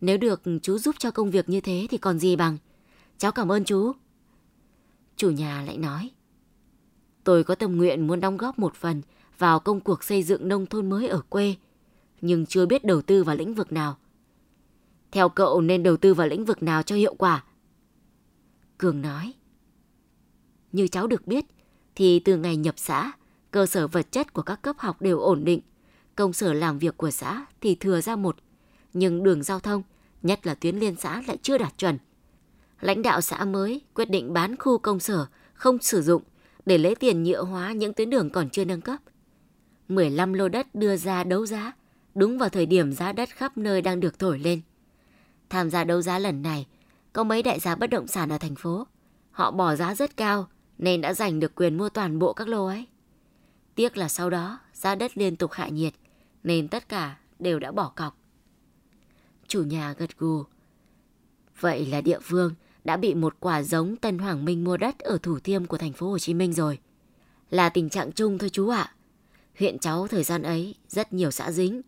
Nếu 0.00 0.18
được 0.18 0.42
chú 0.62 0.78
giúp 0.78 0.94
cho 0.98 1.10
công 1.10 1.30
việc 1.30 1.48
như 1.48 1.60
thế 1.60 1.86
thì 1.90 1.98
còn 1.98 2.18
gì 2.18 2.36
bằng. 2.36 2.58
Cháu 3.18 3.32
cảm 3.32 3.52
ơn 3.52 3.64
chú. 3.64 3.92
Chủ 5.16 5.30
nhà 5.30 5.62
lại 5.62 5.76
nói. 5.76 6.10
Tôi 7.24 7.44
có 7.44 7.54
tâm 7.54 7.76
nguyện 7.76 8.06
muốn 8.06 8.20
đóng 8.20 8.36
góp 8.36 8.58
một 8.58 8.74
phần 8.74 9.02
vào 9.38 9.60
công 9.60 9.80
cuộc 9.80 10.04
xây 10.04 10.22
dựng 10.22 10.48
nông 10.48 10.66
thôn 10.66 10.90
mới 10.90 11.08
ở 11.08 11.22
quê, 11.28 11.54
nhưng 12.20 12.46
chưa 12.46 12.66
biết 12.66 12.84
đầu 12.84 13.02
tư 13.02 13.24
vào 13.24 13.36
lĩnh 13.36 13.54
vực 13.54 13.72
nào. 13.72 13.96
Theo 15.10 15.28
cậu 15.28 15.60
nên 15.60 15.82
đầu 15.82 15.96
tư 15.96 16.14
vào 16.14 16.26
lĩnh 16.26 16.44
vực 16.44 16.62
nào 16.62 16.82
cho 16.82 16.96
hiệu 16.96 17.14
quả? 17.14 17.44
Cường 18.78 19.02
nói. 19.02 19.34
Như 20.72 20.88
cháu 20.88 21.06
được 21.06 21.26
biết, 21.26 21.44
thì 21.94 22.20
từ 22.20 22.36
ngày 22.36 22.56
nhập 22.56 22.74
xã, 22.78 23.12
cơ 23.56 23.66
sở 23.66 23.86
vật 23.86 24.12
chất 24.12 24.32
của 24.32 24.42
các 24.42 24.62
cấp 24.62 24.76
học 24.78 25.02
đều 25.02 25.20
ổn 25.20 25.44
định. 25.44 25.60
Công 26.16 26.32
sở 26.32 26.52
làm 26.52 26.78
việc 26.78 26.96
của 26.96 27.10
xã 27.10 27.46
thì 27.60 27.74
thừa 27.74 28.00
ra 28.00 28.16
một, 28.16 28.36
nhưng 28.92 29.22
đường 29.22 29.42
giao 29.42 29.60
thông, 29.60 29.82
nhất 30.22 30.46
là 30.46 30.54
tuyến 30.54 30.76
liên 30.76 30.96
xã 30.96 31.22
lại 31.26 31.38
chưa 31.42 31.58
đạt 31.58 31.78
chuẩn. 31.78 31.98
Lãnh 32.80 33.02
đạo 33.02 33.20
xã 33.20 33.44
mới 33.44 33.80
quyết 33.94 34.10
định 34.10 34.32
bán 34.32 34.56
khu 34.56 34.78
công 34.78 35.00
sở 35.00 35.26
không 35.54 35.78
sử 35.78 36.02
dụng 36.02 36.22
để 36.66 36.78
lấy 36.78 36.94
tiền 36.94 37.22
nhựa 37.22 37.42
hóa 37.42 37.72
những 37.72 37.92
tuyến 37.92 38.10
đường 38.10 38.30
còn 38.30 38.50
chưa 38.50 38.64
nâng 38.64 38.80
cấp. 38.80 39.00
15 39.88 40.32
lô 40.32 40.48
đất 40.48 40.74
đưa 40.74 40.96
ra 40.96 41.24
đấu 41.24 41.46
giá 41.46 41.72
đúng 42.14 42.38
vào 42.38 42.48
thời 42.48 42.66
điểm 42.66 42.92
giá 42.92 43.12
đất 43.12 43.28
khắp 43.28 43.58
nơi 43.58 43.82
đang 43.82 44.00
được 44.00 44.18
thổi 44.18 44.38
lên. 44.38 44.60
Tham 45.50 45.70
gia 45.70 45.84
đấu 45.84 46.02
giá 46.02 46.18
lần 46.18 46.42
này, 46.42 46.66
có 47.12 47.24
mấy 47.24 47.42
đại 47.42 47.60
gia 47.60 47.74
bất 47.74 47.90
động 47.90 48.06
sản 48.06 48.28
ở 48.28 48.38
thành 48.38 48.54
phố. 48.54 48.86
Họ 49.30 49.50
bỏ 49.50 49.74
giá 49.74 49.94
rất 49.94 50.16
cao 50.16 50.48
nên 50.78 51.00
đã 51.00 51.14
giành 51.14 51.40
được 51.40 51.54
quyền 51.54 51.76
mua 51.76 51.88
toàn 51.88 52.18
bộ 52.18 52.32
các 52.32 52.48
lô 52.48 52.66
ấy. 52.66 52.86
Tiếc 53.76 53.96
là 53.96 54.08
sau 54.08 54.30
đó 54.30 54.60
giá 54.72 54.94
đất 54.94 55.18
liên 55.18 55.36
tục 55.36 55.52
hạ 55.52 55.68
nhiệt 55.68 55.94
nên 56.42 56.68
tất 56.68 56.88
cả 56.88 57.18
đều 57.38 57.58
đã 57.58 57.72
bỏ 57.72 57.92
cọc. 57.96 58.18
Chủ 59.48 59.62
nhà 59.62 59.92
gật 59.98 60.18
gù. 60.18 60.44
Vậy 61.60 61.86
là 61.86 62.00
địa 62.00 62.18
phương 62.22 62.54
đã 62.84 62.96
bị 62.96 63.14
một 63.14 63.36
quả 63.40 63.62
giống 63.62 63.96
Tân 63.96 64.18
Hoàng 64.18 64.44
Minh 64.44 64.64
mua 64.64 64.76
đất 64.76 64.98
ở 64.98 65.18
Thủ 65.22 65.38
Thiêm 65.38 65.66
của 65.66 65.78
thành 65.78 65.92
phố 65.92 66.10
Hồ 66.10 66.18
Chí 66.18 66.34
Minh 66.34 66.52
rồi. 66.52 66.78
Là 67.50 67.68
tình 67.68 67.88
trạng 67.88 68.12
chung 68.12 68.38
thôi 68.38 68.50
chú 68.50 68.68
ạ. 68.68 68.94
Huyện 69.58 69.78
cháu 69.78 70.08
thời 70.08 70.24
gian 70.24 70.42
ấy 70.42 70.74
rất 70.88 71.12
nhiều 71.12 71.30
xã 71.30 71.50
dính. 71.50 71.82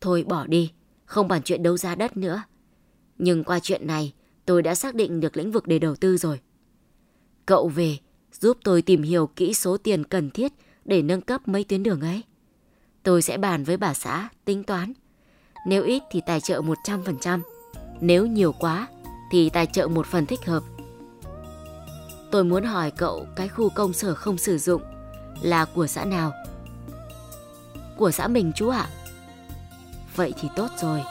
Thôi 0.00 0.24
bỏ 0.28 0.46
đi, 0.46 0.72
không 1.04 1.28
bàn 1.28 1.42
chuyện 1.44 1.62
đấu 1.62 1.76
giá 1.76 1.94
đất 1.94 2.16
nữa. 2.16 2.42
Nhưng 3.18 3.44
qua 3.44 3.60
chuyện 3.60 3.86
này, 3.86 4.14
tôi 4.46 4.62
đã 4.62 4.74
xác 4.74 4.94
định 4.94 5.20
được 5.20 5.36
lĩnh 5.36 5.52
vực 5.52 5.66
để 5.66 5.78
đầu 5.78 5.96
tư 5.96 6.16
rồi. 6.16 6.40
Cậu 7.46 7.68
về, 7.68 7.98
giúp 8.32 8.56
tôi 8.64 8.82
tìm 8.82 9.02
hiểu 9.02 9.26
kỹ 9.26 9.54
số 9.54 9.76
tiền 9.76 10.04
cần 10.04 10.30
thiết 10.30 10.52
để 10.84 11.02
nâng 11.02 11.20
cấp 11.20 11.48
mấy 11.48 11.64
tuyến 11.64 11.82
đường 11.82 12.00
ấy. 12.00 12.22
Tôi 13.02 13.22
sẽ 13.22 13.36
bàn 13.36 13.64
với 13.64 13.76
bà 13.76 13.94
xã, 13.94 14.28
tính 14.44 14.64
toán. 14.64 14.92
Nếu 15.66 15.82
ít 15.82 16.02
thì 16.10 16.20
tài 16.26 16.40
trợ 16.40 16.60
100%, 16.60 17.40
nếu 18.00 18.26
nhiều 18.26 18.52
quá 18.52 18.88
thì 19.30 19.50
tài 19.50 19.66
trợ 19.66 19.88
một 19.88 20.06
phần 20.06 20.26
thích 20.26 20.46
hợp. 20.46 20.62
Tôi 22.30 22.44
muốn 22.44 22.64
hỏi 22.64 22.90
cậu 22.90 23.26
cái 23.36 23.48
khu 23.48 23.68
công 23.68 23.92
sở 23.92 24.14
không 24.14 24.38
sử 24.38 24.58
dụng 24.58 24.82
là 25.42 25.64
của 25.64 25.86
xã 25.86 26.04
nào? 26.04 26.32
Của 27.96 28.10
xã 28.10 28.28
mình 28.28 28.52
chú 28.56 28.68
ạ. 28.68 28.88
Vậy 30.16 30.32
thì 30.40 30.48
tốt 30.56 30.68
rồi. 30.80 31.02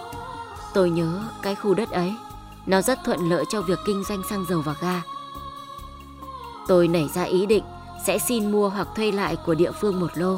Tôi 0.74 0.90
nhớ 0.90 1.24
cái 1.42 1.56
khu 1.56 1.74
đất 1.74 1.92
ấy, 1.92 2.14
nó 2.66 2.82
rất 2.82 3.00
thuận 3.06 3.30
lợi 3.30 3.46
cho 3.50 3.62
việc 3.62 3.80
kinh 3.86 4.04
doanh 4.04 4.22
xăng 4.30 4.46
dầu 4.50 4.62
và 4.62 4.76
ga. 4.82 5.02
Tôi 6.68 6.88
nảy 6.88 7.10
ra 7.16 7.24
ý 7.24 7.46
định 7.46 7.64
sẽ 8.06 8.18
xin 8.18 8.52
mua 8.52 8.70
hoặc 8.70 8.88
thuê 8.96 9.12
lại 9.12 9.36
của 9.46 9.56
địa 9.56 9.72
phương 9.72 10.00
một 10.00 10.12
lô, 10.16 10.38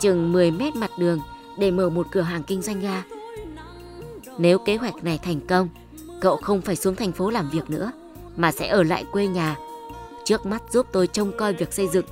chừng 0.00 0.32
10 0.32 0.50
mét 0.50 0.76
mặt 0.76 0.90
đường 0.98 1.20
để 1.58 1.70
mở 1.70 1.90
một 1.90 2.06
cửa 2.10 2.20
hàng 2.20 2.42
kinh 2.42 2.62
doanh 2.62 2.80
ga. 2.80 3.02
Nếu 4.38 4.58
kế 4.58 4.76
hoạch 4.76 5.04
này 5.04 5.18
thành 5.18 5.40
công, 5.40 5.68
cậu 6.20 6.36
không 6.36 6.60
phải 6.60 6.76
xuống 6.76 6.96
thành 6.96 7.12
phố 7.12 7.30
làm 7.30 7.50
việc 7.50 7.70
nữa, 7.70 7.92
mà 8.36 8.52
sẽ 8.52 8.68
ở 8.68 8.82
lại 8.82 9.04
quê 9.12 9.26
nhà. 9.26 9.56
Trước 10.24 10.46
mắt 10.46 10.62
giúp 10.70 10.86
tôi 10.92 11.06
trông 11.06 11.32
coi 11.38 11.52
việc 11.52 11.72
xây 11.72 11.88
dựng, 11.88 12.06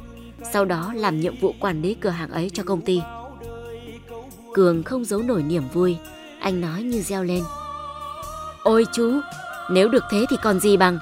sau 0.53 0.65
đó 0.65 0.93
làm 0.97 1.21
nhiệm 1.21 1.41
vụ 1.41 1.55
quản 1.61 1.83
lý 1.83 1.95
cửa 1.95 2.11
hàng 2.11 2.31
ấy 2.31 2.51
cho 2.55 2.63
công 2.63 2.81
ty. 2.81 3.03
Cường 4.55 4.83
không 4.83 5.05
giấu 5.05 5.23
nổi 5.23 5.43
niềm 5.43 5.63
vui, 5.73 5.97
anh 6.41 6.61
nói 6.61 6.83
như 6.83 7.03
reo 7.03 7.25
lên. 7.25 7.43
Ôi 8.63 8.87
chú, 8.93 9.13
nếu 9.71 9.89
được 9.89 10.03
thế 10.11 10.27
thì 10.31 10.37
còn 10.43 10.61
gì 10.61 10.77
bằng. 10.77 10.99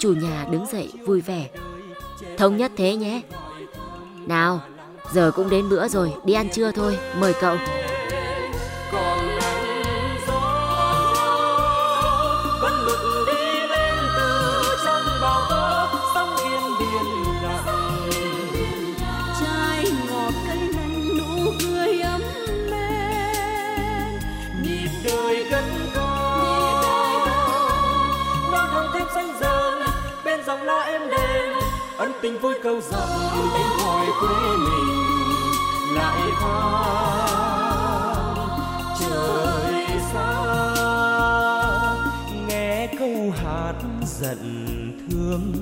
Chủ 0.00 0.12
nhà 0.12 0.46
đứng 0.50 0.66
dậy 0.66 0.92
vui 1.06 1.20
vẻ. 1.20 1.48
Thống 2.36 2.56
nhất 2.56 2.72
thế 2.76 2.96
nhé. 2.96 3.20
Nào, 4.26 4.60
giờ 5.12 5.30
cũng 5.36 5.50
đến 5.50 5.68
bữa 5.68 5.88
rồi, 5.88 6.12
đi 6.24 6.32
ăn 6.32 6.48
trưa 6.52 6.72
thôi, 6.72 6.98
mời 7.20 7.34
cậu. 7.40 7.56
Tình 32.30 32.40
vui 32.40 32.54
câu 32.62 32.80
dòng 32.90 33.08
đến 33.54 33.66
hồi 33.78 34.06
quê 34.20 34.56
mình, 34.56 34.88
lại 35.94 36.30
vang 36.42 37.58
trời 39.00 39.86
xa, 40.12 40.30
nghe 42.48 42.86
câu 42.98 43.32
hát 43.36 43.74
giận 44.06 44.38
thương 45.10 45.52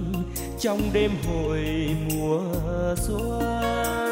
trong 0.60 0.80
đêm 0.92 1.10
hội 1.26 1.64
mùa 2.10 2.42
xuân. 2.96 4.07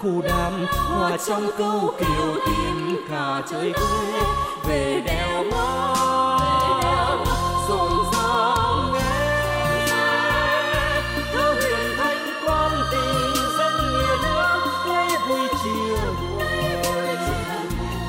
Hòa 0.00 1.16
trong 1.26 1.50
câu 1.58 1.94
kiều 1.98 2.34
tìm 2.46 2.96
cả 3.10 3.42
trời 3.50 3.72
quê 3.72 4.20
về 4.68 5.02
đèo 5.06 5.44
mơ 5.44 6.38
rộn 7.68 7.92
ràng 8.12 8.92
nghe 8.94 9.86
thơ 11.32 11.54
huyền 11.54 11.96
thanh 11.98 12.26
quan 12.46 12.72
tình 12.92 13.34
dân 13.58 13.72
nghĩa 13.92 14.16
nước 14.22 14.60
lấy 14.88 15.08
vui 15.28 15.48
chia 15.64 16.00
buồn. 16.20 17.18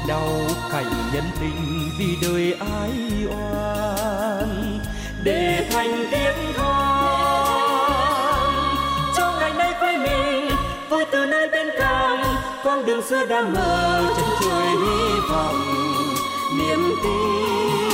Đau 0.07 0.31
cảnh 0.71 0.93
nhân 1.13 1.25
tình 1.39 1.89
vì 1.99 2.17
đời 2.21 2.55
ai 2.59 2.91
oan 3.29 4.79
để 5.23 5.67
thành 5.71 6.05
tiếng 6.11 6.48
con 12.63 12.85
đường 12.85 13.01
xưa 13.01 13.25
đã 13.25 13.41
mơ 13.41 14.03
chân 14.17 14.25
trời 14.41 14.69
hy 14.69 15.19
vọng 15.29 15.55
niềm 16.57 16.95
tin. 17.03 17.88